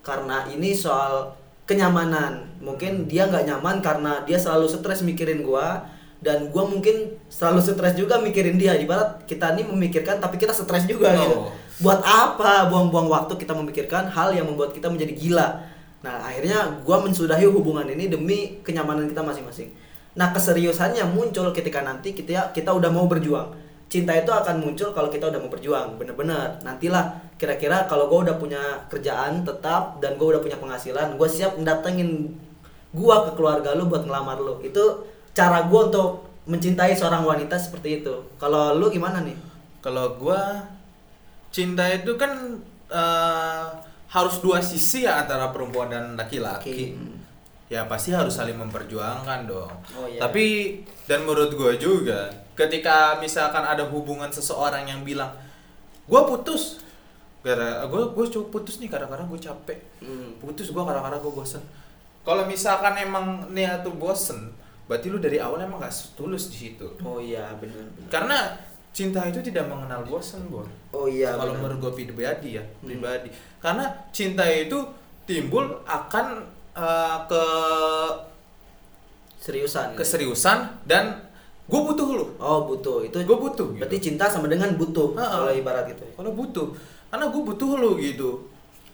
[0.03, 1.36] karena ini soal
[1.67, 2.47] kenyamanan.
[2.62, 5.84] Mungkin dia nggak nyaman karena dia selalu stres mikirin gua
[6.21, 8.75] dan gua mungkin selalu stres juga mikirin dia.
[8.75, 11.17] Ibarat kita ini memikirkan tapi kita stres juga Oh.
[11.17, 11.38] gitu
[11.82, 15.48] buat apa buang-buang waktu kita memikirkan hal yang membuat kita menjadi gila?
[16.02, 19.74] Nah akhirnya gua mensudahi hubungan ini demi kenyamanan kita masing-masing.
[20.17, 23.54] Nah keseriusannya muncul ketika nanti kita kita udah mau berjuang.
[23.91, 26.63] Cinta itu akan muncul kalau kita udah mau berjuang bener-bener.
[26.63, 31.60] Nantilah kira-kira kalau gue udah punya kerjaan tetap dan gue udah punya penghasilan gue siap
[31.60, 32.32] mendatengin
[32.91, 34.60] gua ke keluarga lu buat ngelamar lu.
[34.63, 38.13] Itu cara gua untuk mencintai seorang wanita seperti itu.
[38.36, 39.36] Kalau lu gimana nih?
[39.80, 40.67] Kalau gua
[41.52, 42.32] cinta itu kan
[42.88, 43.66] eh,
[44.08, 47.12] harus dua sisi ya antara perempuan dan laki-laki Oke.
[47.68, 50.20] ya pasti harus saling memperjuangkan dong Oh, iya.
[50.20, 55.32] tapi dan menurut gua juga ketika misalkan ada hubungan seseorang yang bilang
[56.04, 56.84] gua putus
[57.40, 60.36] gara gua gua coba putus nih kadang-kadang gua capek Hmm.
[60.38, 61.64] putus gua kadang-kadang gua bosen
[62.22, 64.52] kalau misalkan emang niat tuh bosen
[64.86, 68.38] berarti lu dari awal emang gak tulus di situ oh iya benar benar karena
[68.91, 72.88] cinta itu tidak mengenal bosan bor oh iya kalau menurut gue pribadi ya Hmm.
[72.91, 73.30] pribadi.
[73.62, 74.73] Karena cinta itu
[75.23, 77.43] timbul akan uh, ke
[79.41, 81.30] seriusan keseriusan dan
[81.65, 82.25] gue butuh lu.
[82.38, 83.06] Oh butuh.
[83.06, 83.80] Itu gue butuh gitu.
[83.80, 86.04] berarti cinta sama dengan butuh kalau ibarat gitu.
[86.13, 86.73] Kalau butuh.
[87.10, 88.30] Karena gue butuh lu gitu.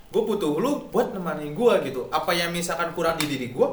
[0.07, 2.07] Gue butuh lu buat nemani gue gitu.
[2.13, 3.67] Apa yang misalkan kurang di diri gue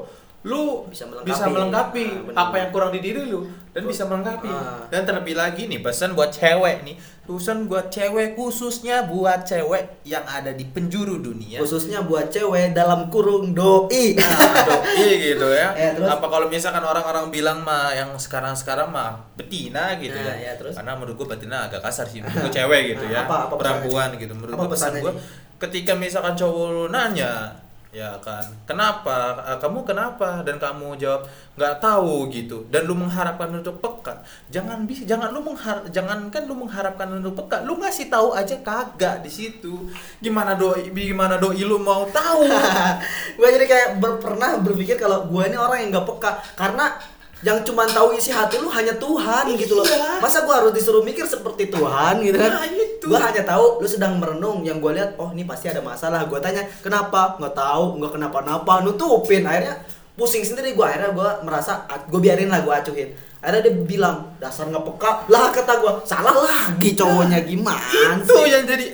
[0.45, 1.31] lu Bisa melengkapi.
[1.31, 2.37] bisa melengkapi Ah, benar.
[2.43, 4.85] apa yang kurang di diri lu dan bisa melengkapi Ah.
[4.87, 10.21] dan terlebih lagi nih pesan buat cewek nih pesan buat cewek khususnya buat cewek yang
[10.23, 14.29] ada di penjuru dunia khususnya buat cewek dalam kurung doi Nah,
[14.85, 15.73] doi gitu ya.
[15.73, 16.07] Eh, terus?
[16.07, 20.53] Apa kalau misalkan orang-orang bilang mah yang sekarang-sekarang mah betina gitu Nah, ya.
[20.53, 20.77] ya, terus?
[20.77, 22.21] Karena menurut gua betina agak kasar sih.
[22.21, 23.25] Menurut gua cewek gitu ya.
[23.25, 23.55] Apa- apa?
[23.57, 24.33] Perempuan gitu.
[24.33, 25.13] Menurut Apa gua pesan gua
[25.57, 27.49] ketika misalkan cowok lu nanya
[27.95, 28.43] ya kan.
[28.67, 29.39] Kenapa?
[29.47, 30.43] Eh, kamu kenapa?
[30.43, 32.67] Dan kamu jawab nggak tahu gitu.
[32.67, 34.19] Dan lu mengharapkan untuk peka.
[34.51, 37.63] Jangan bisa jangan lu menghar jangan kan lu mengharapkan untuk peka.
[37.63, 39.87] Lu ngasih tahu aja kagak di situ.
[40.19, 42.51] Gimana doi gimana doi lu mau tahu?
[43.39, 46.33] Gue jadi kayak ber- pernah berpikir kalau gue ini orang yang gak peka.
[46.59, 46.91] Karena
[47.45, 49.85] yang cuma tahu isi hati lu hanya Tuhan gitu loh.
[49.85, 50.17] Iya.
[50.17, 52.57] masa gue harus disuruh mikir seperti Tuhan gitu kan?
[52.57, 53.05] Nah, itu.
[53.05, 56.25] gue hanya tahu lu sedang merenung yang gue lihat oh ini pasti ada masalah.
[56.25, 57.37] Gue tanya kenapa?
[57.37, 59.45] Nggak tahu nggak kenapa-napa nutupin.
[59.45, 59.77] Akhirnya
[60.17, 63.13] pusing sendiri gue akhirnya gue merasa gue biarin lah gue acuhin.
[63.45, 68.49] Akhirnya dia bilang dasar nggak peka lah kata gue salah lagi cowoknya gimana itu sih?
[68.49, 68.87] yang jadi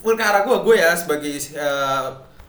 [0.00, 2.06] perkara gue gue ya sebagai eh,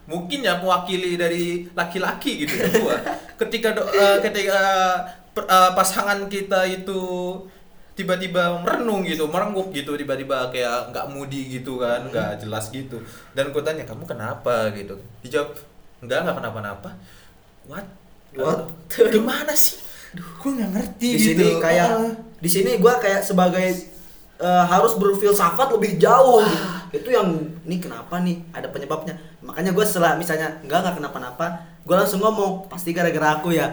[0.08, 2.96] mungkin ya mewakili dari laki-laki gitu ya gue
[3.44, 4.62] ketika do- eh, ketika
[5.32, 7.02] per- eh, pasangan kita itu
[7.94, 12.96] tiba-tiba merenung gitu merengguk gitu tiba-tiba kayak nggak mudi gitu kan nggak jelas gitu.
[13.36, 14.72] Dan gue tanya kamu kenapa?
[14.72, 14.96] gitu.
[15.20, 15.52] Dijawab
[16.00, 16.90] enggak nggak kenapa-napa.
[17.68, 17.86] What?
[18.40, 18.72] What?
[18.96, 19.76] Eh, gimana sih?
[20.16, 21.28] Gue nggak ngerti di gitu.
[21.36, 22.12] sini kayak Ah.
[22.40, 23.68] di sini gua kayak sebagai
[24.40, 26.40] eh, harus berfilsafat lebih jauh.
[26.42, 27.04] Gitu.
[27.04, 27.30] itu yang
[27.68, 28.40] ini kenapa nih?
[28.50, 29.14] Ada penyebabnya.
[29.44, 31.46] Makanya gue setelah misalnya enggak nggak kenapa-napa
[31.84, 33.68] gue langsung ngomong pasti gara-gara aku ya.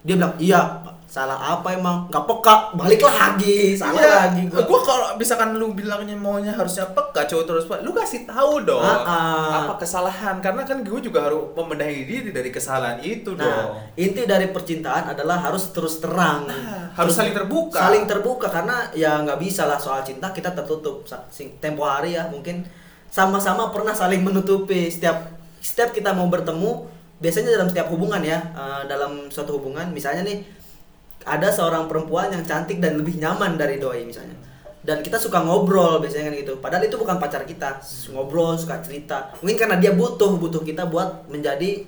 [0.00, 4.80] Dia bilang iya salah apa emang nggak peka balik lagi salah Iya, lagi gue gua
[4.82, 9.50] kalau misalkan lu bilangnya maunya harusnya peka cowok terus lu kasih tahu dong Ah, ah.
[9.64, 14.26] apa kesalahan karena kan gue juga harus membenahi diri dari kesalahan itu Nah, dong inti
[14.26, 16.50] dari percintaan adalah harus terus terang.
[16.50, 17.78] Nah, harus saling terbuka.
[17.78, 21.06] Saling terbuka karena ya nggak bisa lah soal cinta kita tertutup.
[21.62, 22.66] Tempo hari ya mungkin
[23.08, 26.88] sama-sama pernah saling menutupi setiap setiap kita mau bertemu.
[27.16, 30.44] Biasanya dalam setiap hubungan ya, eh, dalam suatu hubungan misalnya nih
[31.26, 34.38] ada seorang perempuan yang cantik dan lebih nyaman dari doi misalnya.
[34.86, 36.52] Dan kita suka ngobrol biasanya kan gitu.
[36.62, 37.82] Padahal itu bukan pacar kita.
[38.14, 39.34] Ngobrol, suka cerita.
[39.42, 41.82] Mungkin karena dia butuh butuh kita buat menjadi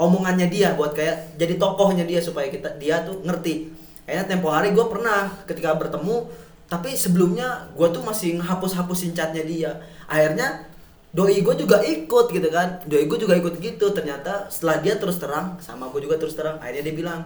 [0.00, 3.70] omongannya dia buat kayak jadi tokohnya dia supaya kita dia tuh ngerti
[4.08, 6.26] akhirnya tempo hari gue pernah ketika bertemu
[6.66, 9.70] tapi sebelumnya gue tuh masih ngehapus hapusin chatnya dia
[10.08, 10.66] akhirnya
[11.12, 15.20] doi gue juga ikut gitu kan doi gue juga ikut gitu ternyata setelah dia terus
[15.20, 17.20] terang sama gue juga terus terang akhirnya dia bilang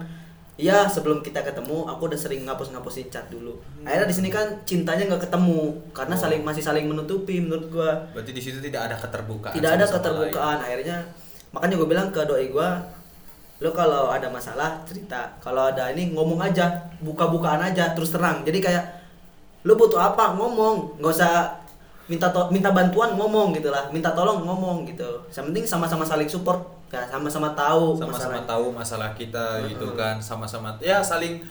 [0.56, 3.60] Iya sebelum kita ketemu aku udah sering ngapus ngapusin chat dulu.
[3.84, 6.20] Akhirnya di sini kan cintanya nggak ketemu karena Oh.
[6.24, 7.92] saling masih saling menutupi menurut gua.
[8.16, 11.04] Berarti di situ tidak ada keterbukaan tidak ada keterbukaan akhirnya
[11.52, 12.68] makanya gue bilang ke doi gue
[13.60, 15.32] lo kalau ada masalah cerita.
[15.44, 18.40] Kalau ada ini ngomong aja buka-bukaan aja terus terang.
[18.44, 18.84] Jadi kayak
[19.64, 20.36] lo butuh apa?
[20.36, 21.00] Ngomong.
[21.00, 21.52] Nggak usah
[22.06, 25.06] minta to- minta bantuan ngomong gitu lah minta tolong ngomong gitu.
[25.30, 30.78] Yang penting sama-sama saling support ya sama-sama tahu sama-sama tahu masalah kita gitu kan sama-sama
[30.78, 31.42] ya saling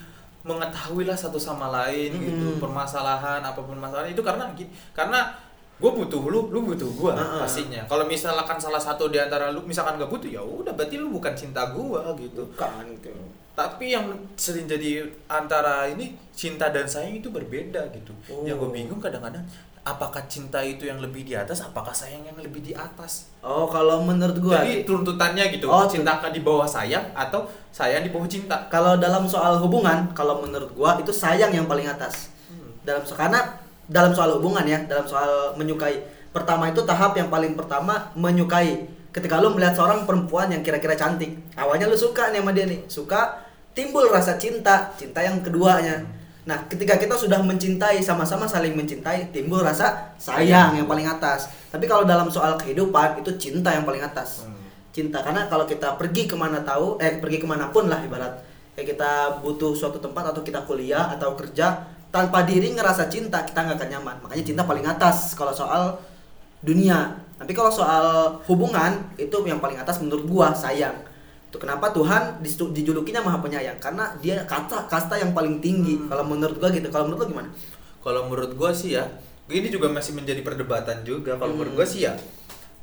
[0.48, 2.62] mengetahui lah satu sama lain gitu Mm-mm.
[2.62, 4.08] permasalahan apa pun masalah.
[4.08, 4.48] Itu karena
[4.96, 5.34] karena
[5.76, 7.40] gue butuh lu lu butuh gue Heeh.
[7.44, 7.82] pastinya.
[7.90, 11.36] Kalau misalkan salah satu di antara lu misalkan gak butuh ya udah berarti lu bukan
[11.36, 12.48] cinta gue gitu.
[12.56, 13.12] Bukan gitu.
[13.56, 14.08] Tapi yang
[14.40, 18.16] sering jadi antara ini cinta dan sayang itu berbeda gitu.
[18.32, 18.48] Oh.
[18.48, 19.44] yang gue bingung kadang-kadang
[19.86, 23.30] apakah cinta itu yang lebih di atas apakah sayang yang lebih di atas?
[23.46, 28.10] Oh kalau menurut gua jadi tuntutannya gitu Oh, cinta di bawah sayang atau sayang di
[28.10, 28.66] bawah cinta?
[28.74, 32.34] Kalau dalam soal hubungan kalau menurut gua itu sayang yang paling atas.
[32.82, 36.02] Dalam so- karena dalam soal hubungan ya dalam soal menyukai
[36.34, 38.90] pertama itu tahap yang paling pertama menyukai.
[39.14, 42.82] Ketika lu melihat seorang perempuan yang kira-kira cantik awalnya lu suka nih sama dia nih.
[42.90, 43.38] Suka
[43.78, 46.02] timbul rasa cinta cinta yang keduanya
[46.46, 51.50] nah ketika kita sudah mencintai sama-sama saling mencintai timbul rasa sayang yang paling atas.
[51.74, 54.46] Tapi kalau dalam soal kehidupan itu cinta yang paling atas.
[54.46, 54.54] Hmm.
[54.96, 58.40] cinta karena kalau kita pergi ke mana tahu eh pergi ke mana pun lah ibarat.
[58.78, 59.12] Kayak kita
[59.44, 61.84] butuh suatu tempat atau kita kuliah atau kerja
[62.16, 64.16] tanpa diri ngerasa cinta kita nggak akan nyaman.
[64.24, 66.00] Makanya cinta paling atas kalau soal
[66.64, 67.20] dunia.
[67.36, 70.96] Tapi kalau soal hubungan itu yang paling atas menurut gua sayang
[71.58, 73.78] kenapa Tuhan dijulukinya maha penyayang?
[73.80, 76.00] Karena dia kasta kasta yang paling tinggi.
[76.08, 76.88] Kalau menurut gua gitu.
[76.90, 77.50] Kalau menurut lo gimana?
[78.06, 79.04] Kalau menurut gue sih ya
[79.50, 81.38] ini juga masih menjadi perdebatan juga.
[81.38, 81.66] Kalau Hmm.
[81.66, 82.14] menurut gue sih ya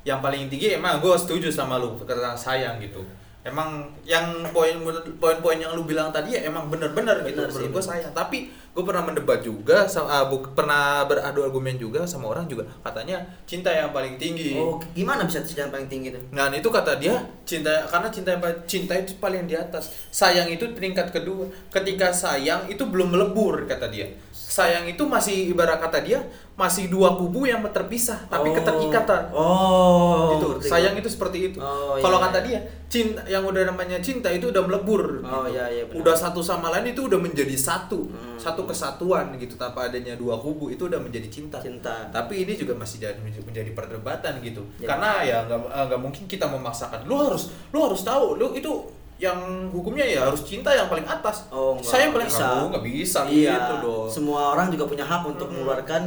[0.03, 3.07] yang paling tinggi emang gue setuju sama lu tentang sayang gitu
[3.43, 4.23] emang yang
[4.55, 4.79] poin
[5.19, 8.39] poin-poin yang lu bilang tadi ya emang bener-bener gitu Bener sih, gue sayang tapi
[8.73, 13.69] gue pernah mendebat juga sama, bu- pernah beradu argumen juga sama orang juga katanya cinta
[13.69, 17.19] yang paling tinggi oh gimana bisa cinta yang paling tinggi tuh Nah itu kata dia
[17.43, 19.91] cinta karena cinta yang pa- cinta itu paling di atas.
[20.09, 21.45] Sayang itu peringkat kedua.
[21.69, 24.07] Ketika sayang itu belum melebur kata dia.
[24.33, 28.55] Sayang itu masih ibarat kata dia masih dua kubu yang terpisah tapi Oh.
[28.55, 29.23] keterikatan.
[29.33, 30.47] oh gitu.
[30.53, 31.59] ngerti Sayang itu seperti itu.
[31.59, 32.47] Oh, Kalau iya, kata iya.
[32.47, 35.25] dia cinta yang udah namanya cinta itu udah melebur.
[35.25, 35.57] Oh, gitu.
[35.57, 36.05] iya, iya, benar.
[36.05, 38.37] Udah satu sama lain itu udah menjadi satu, Hmm.
[38.37, 41.57] satu kesatuan gitu tanpa adanya dua kubu itu udah menjadi cinta.
[41.57, 44.61] cinta Tapi ini juga masih jadi menjadi perdebatan gitu.
[44.77, 47.09] Jadi- Karena ya nggak eh, nggak mungkin kita memaksakan.
[47.09, 48.71] Lu harus lu harus tahu, lu itu
[49.17, 49.39] yang
[49.71, 51.47] hukumnya ya harus cinta yang paling atas.
[51.49, 52.45] Oh, enggak, Saya yang paling bisa.
[52.45, 54.09] Kamu nggak bisa iya, gitu dong.
[54.11, 56.03] Semua orang juga punya hak untuk mengeluarkan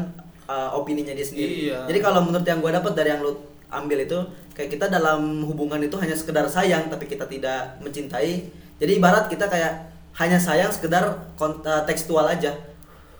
[0.49, 1.69] uh, opininya dia sendiri.
[1.69, 1.85] Iya.
[1.89, 3.33] Jadi kalau menurut yang gue dapat dari yang lu
[3.69, 4.19] ambil itu,
[4.55, 8.47] kayak kita dalam hubungan itu hanya sekedar sayang, tapi kita tidak mencintai.
[8.79, 12.55] Jadi ibarat kita kayak hanya sayang sekedar kon- uh, tekstual aja.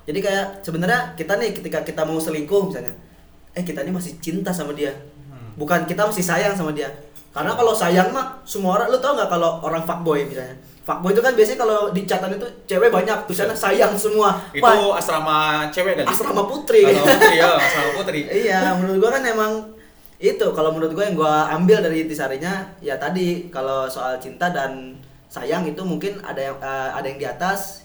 [0.05, 2.93] Jadi kayak sebenarnya kita nih ketika kita mau selingkuh misalnya,
[3.57, 4.93] eh kita ini masih cinta sama dia,
[5.25, 5.57] Hmm.
[5.57, 6.88] bukan kita masih sayang sama dia.
[7.33, 10.55] Karena kalau sayang mah semua orang, lu tau nggak kalau orang fuckboy misalnya,
[10.86, 14.38] fuckboy itu kan biasanya kalau di catatan itu cewek banyak, tulisannya sayang semua.
[14.54, 16.06] Itu Wah, asrama cewek kali.
[16.06, 16.86] asrama putri.
[16.86, 18.21] Asrama putri ya, asrama putri.
[18.45, 19.52] iya, menurut gua kan emang
[20.21, 24.95] itu kalau menurut gua yang gua ambil dari intisarinya ya tadi kalau soal cinta dan
[25.28, 27.84] sayang itu mungkin ada yang eh, ada yang di atas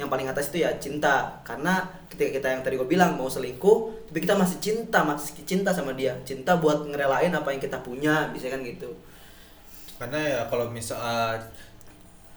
[0.00, 4.08] yang paling atas itu ya cinta karena ketika kita yang tadi gue bilang mau selingkuh
[4.08, 8.32] tapi kita masih cinta masih cinta sama dia cinta buat ngerelain apa yang kita punya
[8.32, 8.88] bisa kan gitu
[10.00, 11.38] Karena ya kalau misal uh,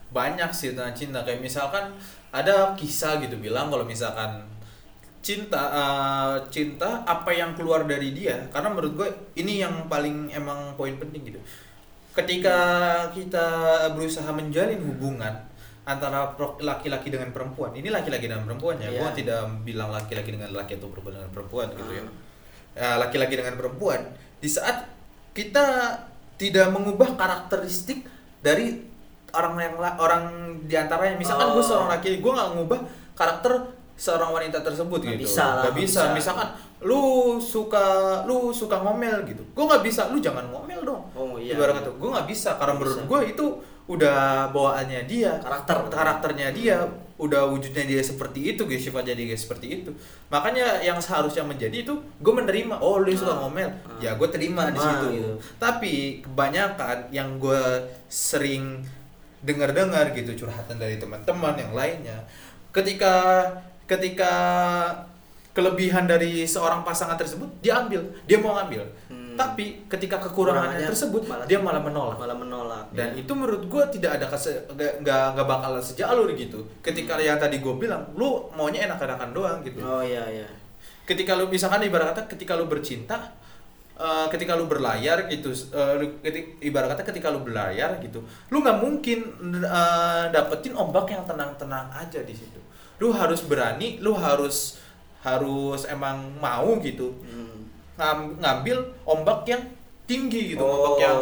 [0.09, 1.91] banyak sih tentang cinta kayak misalkan
[2.29, 4.43] ada kisah gitu bilang kalau misalkan
[5.19, 10.77] cinta uh, cinta apa yang keluar dari dia karena menurut gue ini yang paling emang
[10.77, 11.39] poin penting gitu
[12.13, 12.57] ketika
[13.11, 13.45] kita
[13.91, 15.33] berusaha menjalin hubungan
[15.83, 18.99] antara laki-laki dengan perempuan ini laki-laki dengan perempuan ya Iya.
[19.01, 22.09] gue tidak bilang laki-laki dengan laki atau perempuan dengan perempuan gitu ya Ah.
[22.75, 23.99] Ya, laki-laki dengan perempuan
[24.37, 24.83] di saat
[25.31, 25.95] kita
[26.35, 28.03] tidak mengubah karakteristik
[28.43, 28.83] dari
[29.35, 30.23] orang yang orang
[30.61, 31.67] di antaranya misalkan gue Oh.
[31.67, 32.79] seorang laki gue nggak ngubah
[33.13, 33.53] karakter
[33.95, 36.01] seorang wanita tersebut Nggak gitu bisa lah, nggak bisa.
[36.01, 36.13] bisa.
[36.13, 36.47] misalkan
[36.81, 37.03] lu
[37.37, 37.85] suka
[38.23, 41.55] lu suka ngomel gitu gue nggak bisa lu jangan ngomel dong Oh, iya.
[41.55, 43.45] ibarat kata gue nggak bisa karena menurut gue itu
[43.85, 45.77] udah bawaannya dia Karakter.
[45.87, 46.81] karakternya dia
[47.15, 49.89] udah wujudnya dia seperti itu guys sifatnya dia seperti itu
[50.27, 53.39] makanya yang seharusnya menjadi itu gue menerima oh lu suka Ah.
[53.39, 53.95] ngomel Ah.
[54.01, 55.33] ya gue terima di situ gitu.
[55.55, 57.61] tapi kebanyakan yang gue
[58.05, 58.83] sering
[59.45, 62.17] dengar-dengar gitu curhatan dari teman-teman yang lainnya.
[62.73, 63.45] Ketika
[63.85, 64.33] ketika
[65.55, 68.83] kelebihan dari seorang pasangan tersebut dia ambil dia mau ngambil.
[69.07, 69.23] Hmm.
[69.35, 72.17] tapi ketika kekurangannya tersebut malah- dia malah menolak.
[72.19, 73.19] Malah menolak dan ya.
[73.23, 76.63] itu menurut gue tidak ada nggak nggak bakalan sejalur gitu.
[76.79, 79.83] Ketika yang tadi gue bilang lu maunya enak-enakan doang gitu.
[79.83, 80.47] Oh iya iya.
[81.03, 83.35] Ketika lu misalkan ibarat kata ketika lu bercinta
[83.95, 85.51] eh, ketika lu berlayar gitu
[86.19, 88.19] keti- ibarat kata ketika lu berlayar gitu
[88.49, 89.19] lu nggak mungkin
[89.57, 92.59] eh, dapetin ombak yang tenang-tenang aja di situ
[92.97, 94.79] lu harus berani lu harus
[95.19, 97.65] harus emang mau gitu Hmm.
[97.95, 99.63] ngam- ngambil ombak yang
[100.05, 100.69] tinggi gitu Oh.
[100.69, 101.19] ombak yang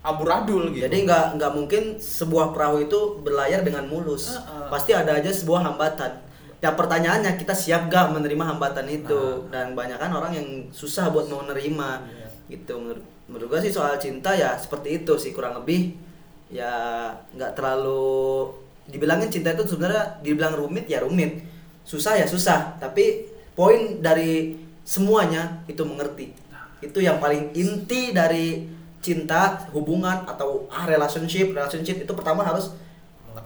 [0.00, 4.32] amburadul gitu Jadi nggak nggak mungkin sebuah perahu itu berlayar dengan mulus.
[4.32, 4.72] Heeh.
[4.72, 6.16] Pasti ada aja sebuah hambatan.
[6.60, 9.48] Ya pertanyaannya kita siap gak menerima hambatan itu?
[9.48, 11.88] Dan banyak kan orang yang susah buat mau menerima.
[12.04, 12.28] Iya.
[12.52, 15.96] Gitu menurut menurut gua sih soal cinta ya seperti itu sih kurang lebih.
[16.52, 18.50] Ya nggak terlalu
[18.90, 21.40] dibilangin cinta itu sebenarnya dibilang rumit ya rumit.
[21.86, 22.76] Susah ya susah.
[22.76, 26.34] Tapi poin dari semuanya itu mengerti.
[26.84, 28.68] Itu yang paling inti dari
[29.00, 31.56] cinta hubungan atau ah relationship.
[31.56, 32.74] Relationship itu pertama harus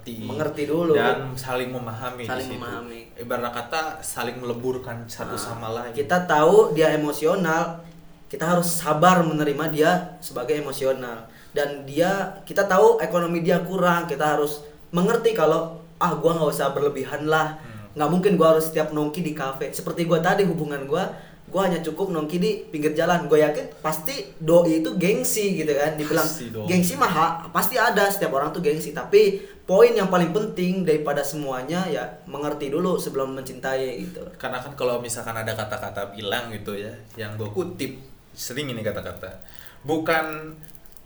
[0.07, 0.93] mengerti Mengerti dulu.
[0.93, 2.57] dan saling memahami di Saling situ.
[2.57, 3.01] memahami.
[3.17, 7.81] ibarat kata saling meleburkan satu Nah, sama lain kita tahu dia emosional
[8.27, 12.11] kita harus sabar menerima dia sebagai emosional dan dia
[12.43, 17.57] kita tahu ekonomi dia kurang kita harus mengerti kalau ah gua nggak usah berlebihan lah
[17.57, 17.95] Hmm.
[17.95, 21.09] nggak mungkin gua harus setiap nongki di kafe seperti gua tadi hubungan gua
[21.51, 23.30] gua hanya cukup nongki di pinggir jalan.
[23.30, 25.95] Gue yakin pasti doi itu gengsi gitu kan.
[25.95, 26.26] Dibilang
[26.66, 28.09] gengsi mah pasti ada.
[28.11, 28.90] Setiap orang tuh gengsi.
[28.90, 34.20] Tapi poin yang paling penting daripada semuanya ya mengerti dulu sebelum mencintai gitu.
[34.36, 37.97] Karena kan kalau misalkan ada kata-kata bilang gitu ya yang gue kutip
[38.34, 39.40] sering ini kata-kata.
[39.86, 40.57] Bukan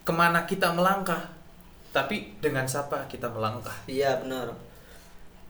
[0.03, 1.28] ke mana kita melangkah
[1.93, 3.74] tapi dengan siapa kita melangkah.
[3.84, 4.68] Iya benar.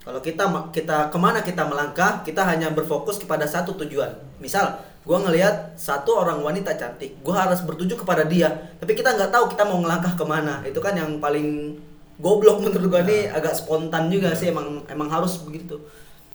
[0.05, 4.15] Kalau kita kita ke mana kita melangkah, kita hanya berfokus kepada satu tujuan.
[4.39, 8.49] Misal, gua ngelihat satu orang wanita cantik, gua harus bertuju kepada dia.
[8.79, 10.63] Tapi kita nggak tahu kita mau ngelangkah ke mana.
[10.65, 11.77] Itu kan yang paling
[12.23, 15.77] goblok menurut gua nih, agak spontan juga sih emang emang harus begitu.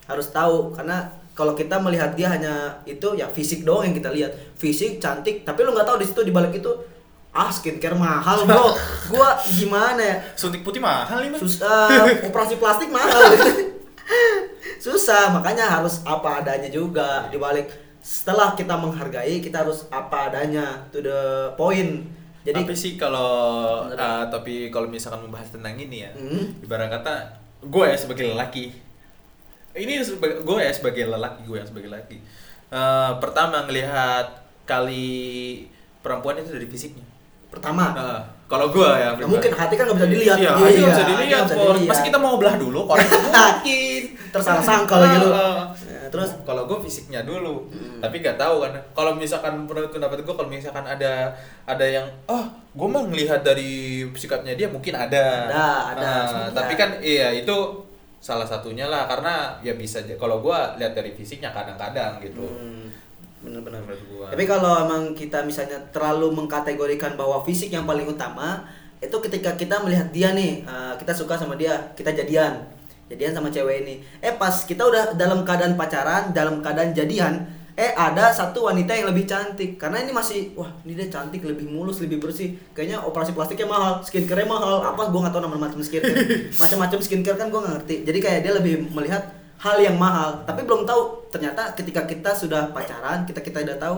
[0.05, 4.31] Harus tahu karena kalau kita melihat dia hanya itu ya fisik doang yang kita lihat,
[4.53, 5.41] fisik cantik.
[5.41, 6.92] Tapi lu nggak tahu di situ di balik itu
[7.33, 8.77] ah skincare mahal bro.
[9.11, 10.15] gua gimana ya?
[10.37, 11.89] suntik putih mahal nih susah.
[12.29, 13.33] Operasi plastik mahal.
[14.83, 17.31] Susah makanya harus apa adanya juga.
[17.31, 17.71] Dibalik
[18.03, 20.83] setelah kita menghargai kita harus apa adanya.
[20.91, 21.19] To the
[21.55, 22.03] point.
[22.43, 23.31] Jadi tapi sih kalau
[23.87, 26.59] uh, tapi kalau misalkan membahas tentang ini ya Hmm.
[26.59, 27.15] ibarat kata
[27.63, 28.75] gue ya sebagai lelaki.
[29.71, 32.19] Ini gue ya sebagai lelaki gue yang sebagai lelaki.
[32.67, 34.27] Eh, pertama ngelihat
[34.67, 35.63] kali
[36.03, 37.05] perempuan itu dari fisiknya
[37.53, 40.73] pertama Nah, kalau gue ya nggak mungkin hati kan nggak bisa dilihat Iya, Iya, hati
[40.75, 41.45] nggak bisa dilihat.
[41.89, 44.01] Pasti kita mau belah dulu, korek mungkin.
[44.29, 45.29] tersalah sangka lagi lu.
[45.93, 47.97] Ya, terus kalau gue fisiknya dulu, Hmm.
[47.97, 48.69] tapi nggak tahu kan.
[48.91, 51.33] Kalau misalkan menurut pendapat gue, kalau misalkan ada
[51.63, 53.71] ada yang, oh, gue mah ngelihat dari
[54.11, 55.47] sikapnya dia mungkin ada.
[55.47, 56.53] Ada, ada, sebenarnya.
[56.53, 57.55] tapi kan iya itu
[58.19, 60.03] salah satunya lah karena ya bisa.
[60.13, 62.45] Kalau gue lihat dari fisiknya kadang-kadang gitu.
[62.45, 62.93] Hmm,
[64.07, 64.25] gua.
[64.31, 68.63] Tapi kalau emang kita misalnya terlalu mengkategorikan bahwa fisik yang paling utama,
[69.03, 72.63] itu ketika kita melihat dia nih, eh, kita suka sama dia, kita jadian,
[73.11, 73.95] jadian sama cewek ini.
[74.23, 77.43] Eh pas kita udah dalam keadaan pacaran, dalam keadaan jadian,
[77.75, 79.75] eh ada satu wanita yang lebih cantik.
[79.75, 82.55] Karena ini masih, wah ini dia cantik, lebih mulus, lebih bersih.
[82.71, 86.15] Kayaknya operasi plastiknya mahal, skincare mahal, apa gua nggak tahu nama macam skincare,
[86.63, 87.95] macam-macam skincare kan gua nggak ngerti.
[88.07, 92.67] Jadi kayak dia lebih melihat hal yang mahal tapi belum tahu ternyata ketika kita sudah
[92.69, 93.97] pacaran kita kita udah tahu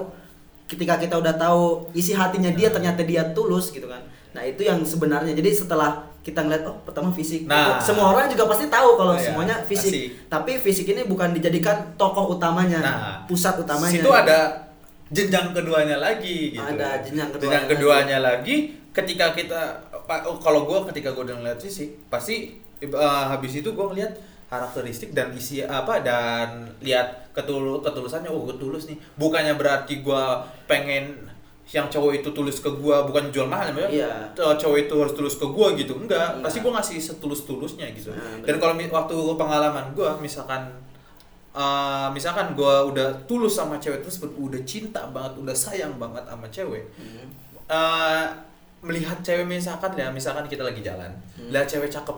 [0.66, 1.62] ketika kita udah tahu
[1.92, 4.02] isi hatinya dia ternyata dia tulus gitu kan
[4.32, 7.78] nah itu yang sebenarnya jadi setelah kita ngeliat oh pertama fisik Nah.
[7.80, 10.04] semua orang juga pasti tahu Oh, kalau iya, semuanya fisik pasti.
[10.26, 12.96] tapi fisik ini bukan dijadikan tokoh utamanya Nah,
[13.26, 14.40] pusat utamanya Situ ada
[15.08, 16.62] jenjang keduanya lagi gitu.
[16.62, 18.56] Ada jenjang keduanya Jenjang keduanya lagi.
[18.90, 19.62] ketika kita
[20.26, 22.90] oh, kalau gua ketika gua udah ngeliat fisik, pasti eh,
[23.30, 26.48] habis itu gua ngeliat karakteristik dan isi apa dan
[26.80, 31.18] lihat ketul ketulusannya oh gua tulus nih bukannya berarti gua pengen
[31.66, 34.14] yang cowok itu tulus ke gua bukan jual mahal ya Iya.
[34.38, 36.42] cowok itu harus tulus ke gua gitu enggak Iya.
[36.42, 40.62] pasti gua ngasih setulus tulusnya gitu Nah, dan kalau waktu pengalaman gua misalkan
[41.52, 46.46] eh, misalkan gua udah tulus sama cewek tersebut udah cinta banget udah sayang banget sama
[46.50, 47.28] cewek Hmm.
[47.66, 48.26] eh,
[48.80, 51.50] melihat cewek misalkan ya misalkan kita lagi jalan Hmm.
[51.50, 52.14] lihat cewek cakep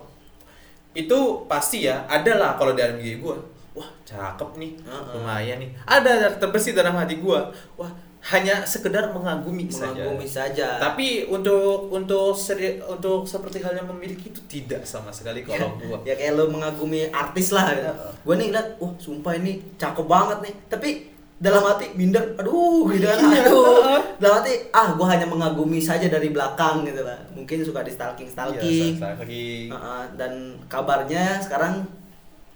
[0.98, 3.38] itu pasti ya ada lah kalau dalam diri gua.
[3.78, 5.14] Wah cakep nih Heeh.
[5.14, 5.70] lumayan nih.
[5.86, 7.54] Ada terbesit dalam hati gua.
[7.78, 7.94] Wah
[8.28, 10.82] hanya sekedar mengagumi, mengagumi saja.
[10.82, 16.02] Saja tapi untuk untuk seri, untuk seperti halnya memiliki itu tidak sama sekali kalau gua.
[16.02, 17.94] Ya kayak lo mengagumi artis lah gitu.
[18.26, 20.54] Gue nih ngeliat wah sumpah ini cakep banget nih.
[20.66, 20.90] Tapi
[21.38, 23.18] dalam hati minder aduh gitu kan.
[23.22, 23.42] Iya.
[23.46, 24.02] aduh.
[24.18, 27.18] Dalam hati ah gue hanya mengagumi saja dari belakang gitu lah.
[27.38, 28.26] Mungkin suka di stalking.
[28.26, 28.90] Stalking.
[28.90, 29.70] Iya, lagi
[30.18, 31.86] dan kabarnya sekarang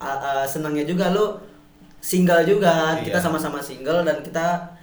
[0.01, 1.37] uh, uh, senangnya juga lo
[2.01, 2.97] single juga.
[2.97, 3.05] Kan.
[3.05, 3.25] kita Iya.
[3.29, 4.73] sama-sama single dan kita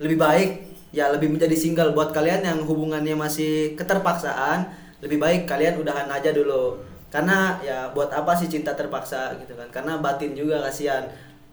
[0.00, 0.50] lebih baik.
[0.96, 1.92] Ya lebih menjadi single.
[1.92, 4.72] Buat kalian yang hubungannya masih keterpaksaan
[5.04, 6.80] lebih baik kalian udahan aja dulu.
[7.12, 9.68] Karena ya buat apa sih cinta terpaksa gitu kan.
[9.68, 11.04] Karena batin juga kasihan.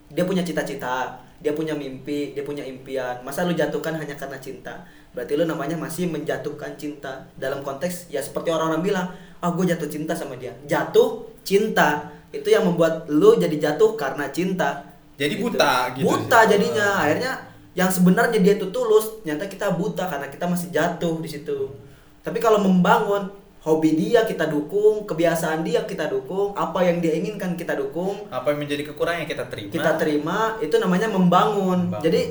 [0.07, 3.19] Dia punya cita-cita dia punya mimpi dia punya impian.
[3.25, 4.85] Masa lu jatuhkan hanya karena cinta?
[5.11, 7.25] Berarti lu namanya masih menjatuhkan cinta.
[7.35, 9.07] Dalam konteks ya seperti orang-orang bilang
[9.41, 10.53] ah gue jatuh cinta sama dia.
[10.69, 14.85] Jatuh cinta itu yang membuat lu jadi jatuh karena cinta.
[15.17, 16.05] Jadi buta gitu.
[16.05, 17.01] buta jadinya.
[17.03, 17.33] Akhirnya
[17.73, 21.73] yang sebenarnya dia itu tulus ternyata kita buta karena kita masih jatuh di situ.
[22.21, 27.53] Tapi kalau membangun hobi dia kita dukung kebiasaan dia kita dukung apa yang dia inginkan
[27.53, 29.69] kita dukung Apa yang menjadi kekurangan yang kita terima?
[29.69, 31.79] kita terima itu namanya membangun.
[31.87, 32.01] Membangun.
[32.01, 32.21] Jadi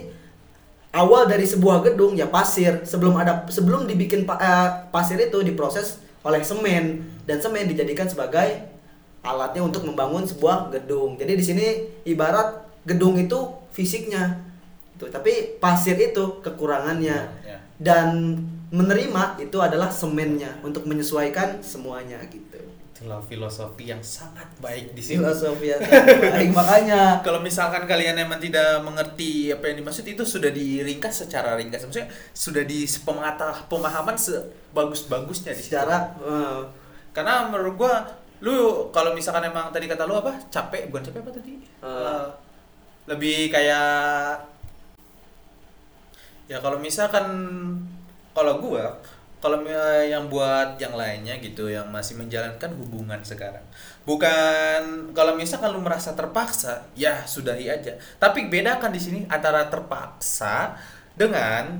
[0.91, 5.99] awal dari sebuah gedung ya pasir sebelum ada sebelum dibikin pa- eh, pasir itu diproses
[6.21, 8.67] oleh semen dan semen dijadikan sebagai
[9.23, 11.15] alatnya untuk membangun sebuah gedung.
[11.15, 11.67] Jadi di sini
[12.05, 13.39] ibarat gedung itu
[13.71, 14.41] fisiknya
[14.97, 17.59] tuh tapi pasir itu kekurangannya Ya, ya.
[17.79, 18.09] dan
[18.71, 22.63] menerima itu adalah semennya untuk menyesuaikan semuanya gitu.
[22.95, 25.19] Itulah filosofi yang sangat baik di sini.
[25.19, 30.23] Filosofi yang sangat baik makanya Kalau misalkan kalian emang tidak mengerti apa yang dimaksud itu
[30.23, 35.75] sudah diringkas secara ringkas, maksudnya sudah di pemata pemahaman sebagus-bagusnya di situ.
[35.75, 36.61] secara eh,
[37.11, 38.07] Karena menurut gua
[38.41, 41.55] lu kalau misalkan emang tadi kata lu apa capek bukan capek apa tadi.
[41.59, 42.25] Eh,
[43.11, 44.47] lebih kayak
[46.47, 47.27] ya kalau misalkan
[48.33, 48.95] kalau gua
[49.39, 49.73] kalau mi-
[50.07, 53.65] yang buat yang lainnya gitu yang masih menjalankan hubungan sekarang.
[54.05, 57.93] Bukan kalau misalkan lu merasa terpaksa ya sudahi aja.
[58.17, 60.77] Tapi bedakan di sini antara terpaksa
[61.17, 61.73] dengan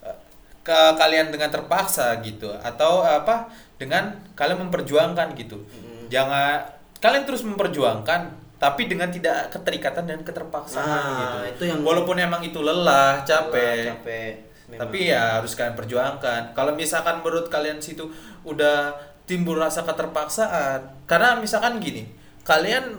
[0.00, 0.16] eh,
[0.62, 5.58] ke kalian dengan terpaksa gitu atau apa dengan kalian memperjuangkan gitu.
[6.06, 8.20] Jangan kalian terus memperjuangkan
[8.60, 11.38] tapi dengan tidak keterikatan dan keterpaksaan Nah, gitu.
[11.56, 14.32] itu yang- walaupun emang itu lelah capek, Lelah, capek.
[14.70, 14.86] Memang.
[14.86, 16.54] tapi ya harus kalian perjuangkan.
[16.54, 18.06] Kalau misalkan menurut kalian situ
[18.46, 18.94] udah
[19.26, 22.10] timbul rasa keterpaksaan karena misalkan gini
[22.42, 22.98] kalian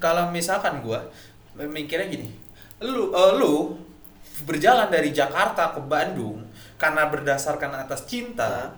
[0.00, 1.04] kalau misalkan gua
[1.56, 2.32] mikirnya gini
[2.80, 3.76] lu eh, lu
[4.48, 6.46] berjalan dari Jakarta ke Bandung
[6.78, 8.72] karena berdasarkan atas cinta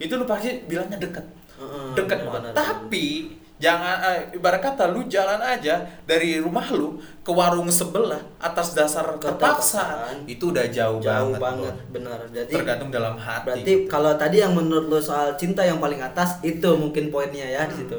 [0.00, 1.22] itu lu pasti bilangnya deket.
[1.60, 2.52] Heeh, deket banget.
[2.56, 8.74] tapi jangan eh, ibarat kata lu jalan aja dari rumah lu ke warung sebelah atas
[8.74, 9.30] dasar terpaksa.
[9.30, 10.16] Keterpaksaan.
[10.26, 12.18] itu udah jauh, jauh banget, banget, benar.
[12.34, 16.42] Jadi tergantung dalam hati berarti kalau tadi yang menurut lo soal cinta yang paling atas
[16.42, 17.70] itu mungkin poinnya ya Hmm.
[17.70, 17.98] di situ.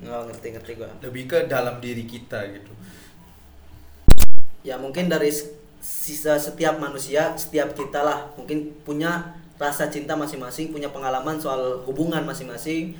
[0.00, 0.88] Nggak ngerti ngerti gua.
[1.04, 2.72] Lebih ke dalam diri kita gitu.
[4.64, 5.28] Ya mungkin dari
[5.84, 8.32] sisa setiap manusia setiap kita lah.
[8.40, 12.92] Mungkin punya rasa cinta masing-masing punya pengalaman soal hubungan masing-masing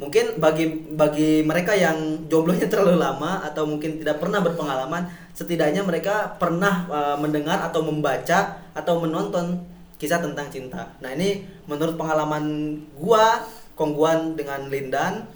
[0.00, 5.04] mungkin bagi bagi mereka yang jomblonya terlalu lama atau mungkin tidak pernah berpengalaman
[5.36, 9.60] setidaknya mereka pernah uh, mendengar atau membaca atau menonton
[10.00, 10.96] kisah tentang cinta.
[11.04, 13.44] Nah ini menurut pengalaman gua
[13.76, 15.28] kongguan dengan Lindan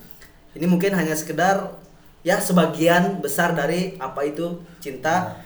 [0.57, 1.77] ini mungkin hanya sekedar
[2.25, 5.37] ya sebagian besar dari apa itu cinta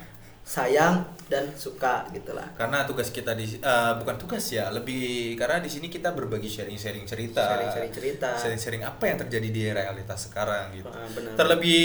[0.47, 5.69] sayang dan suka gitulah karena tugas kita di eh, bukan tugas ya lebih karena di
[5.69, 8.29] sini kita berbagi sharing-sharing cerita Sharing-sharing cerita.
[8.35, 11.37] sharing-sharing apa yang terjadi di realitas sekarang gitu Ah, benar.
[11.37, 11.85] terlebih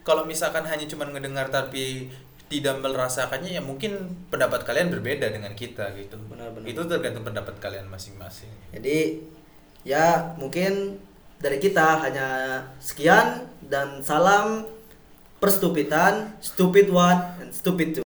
[0.00, 2.12] kalau misalkan hanya cuma ngedengar tapi
[2.50, 3.96] tidak merasakannya ya mungkin
[4.28, 6.66] pendapat kalian berbeda dengan kita gitu Benar, benar.
[6.66, 9.22] itu tergantung pendapat kalian masing-masing jadi
[9.80, 11.00] ya mungkin
[11.38, 12.28] dari kita hanya
[12.76, 14.68] sekian dan salam
[15.40, 18.04] perstupitan stupid one and stupid two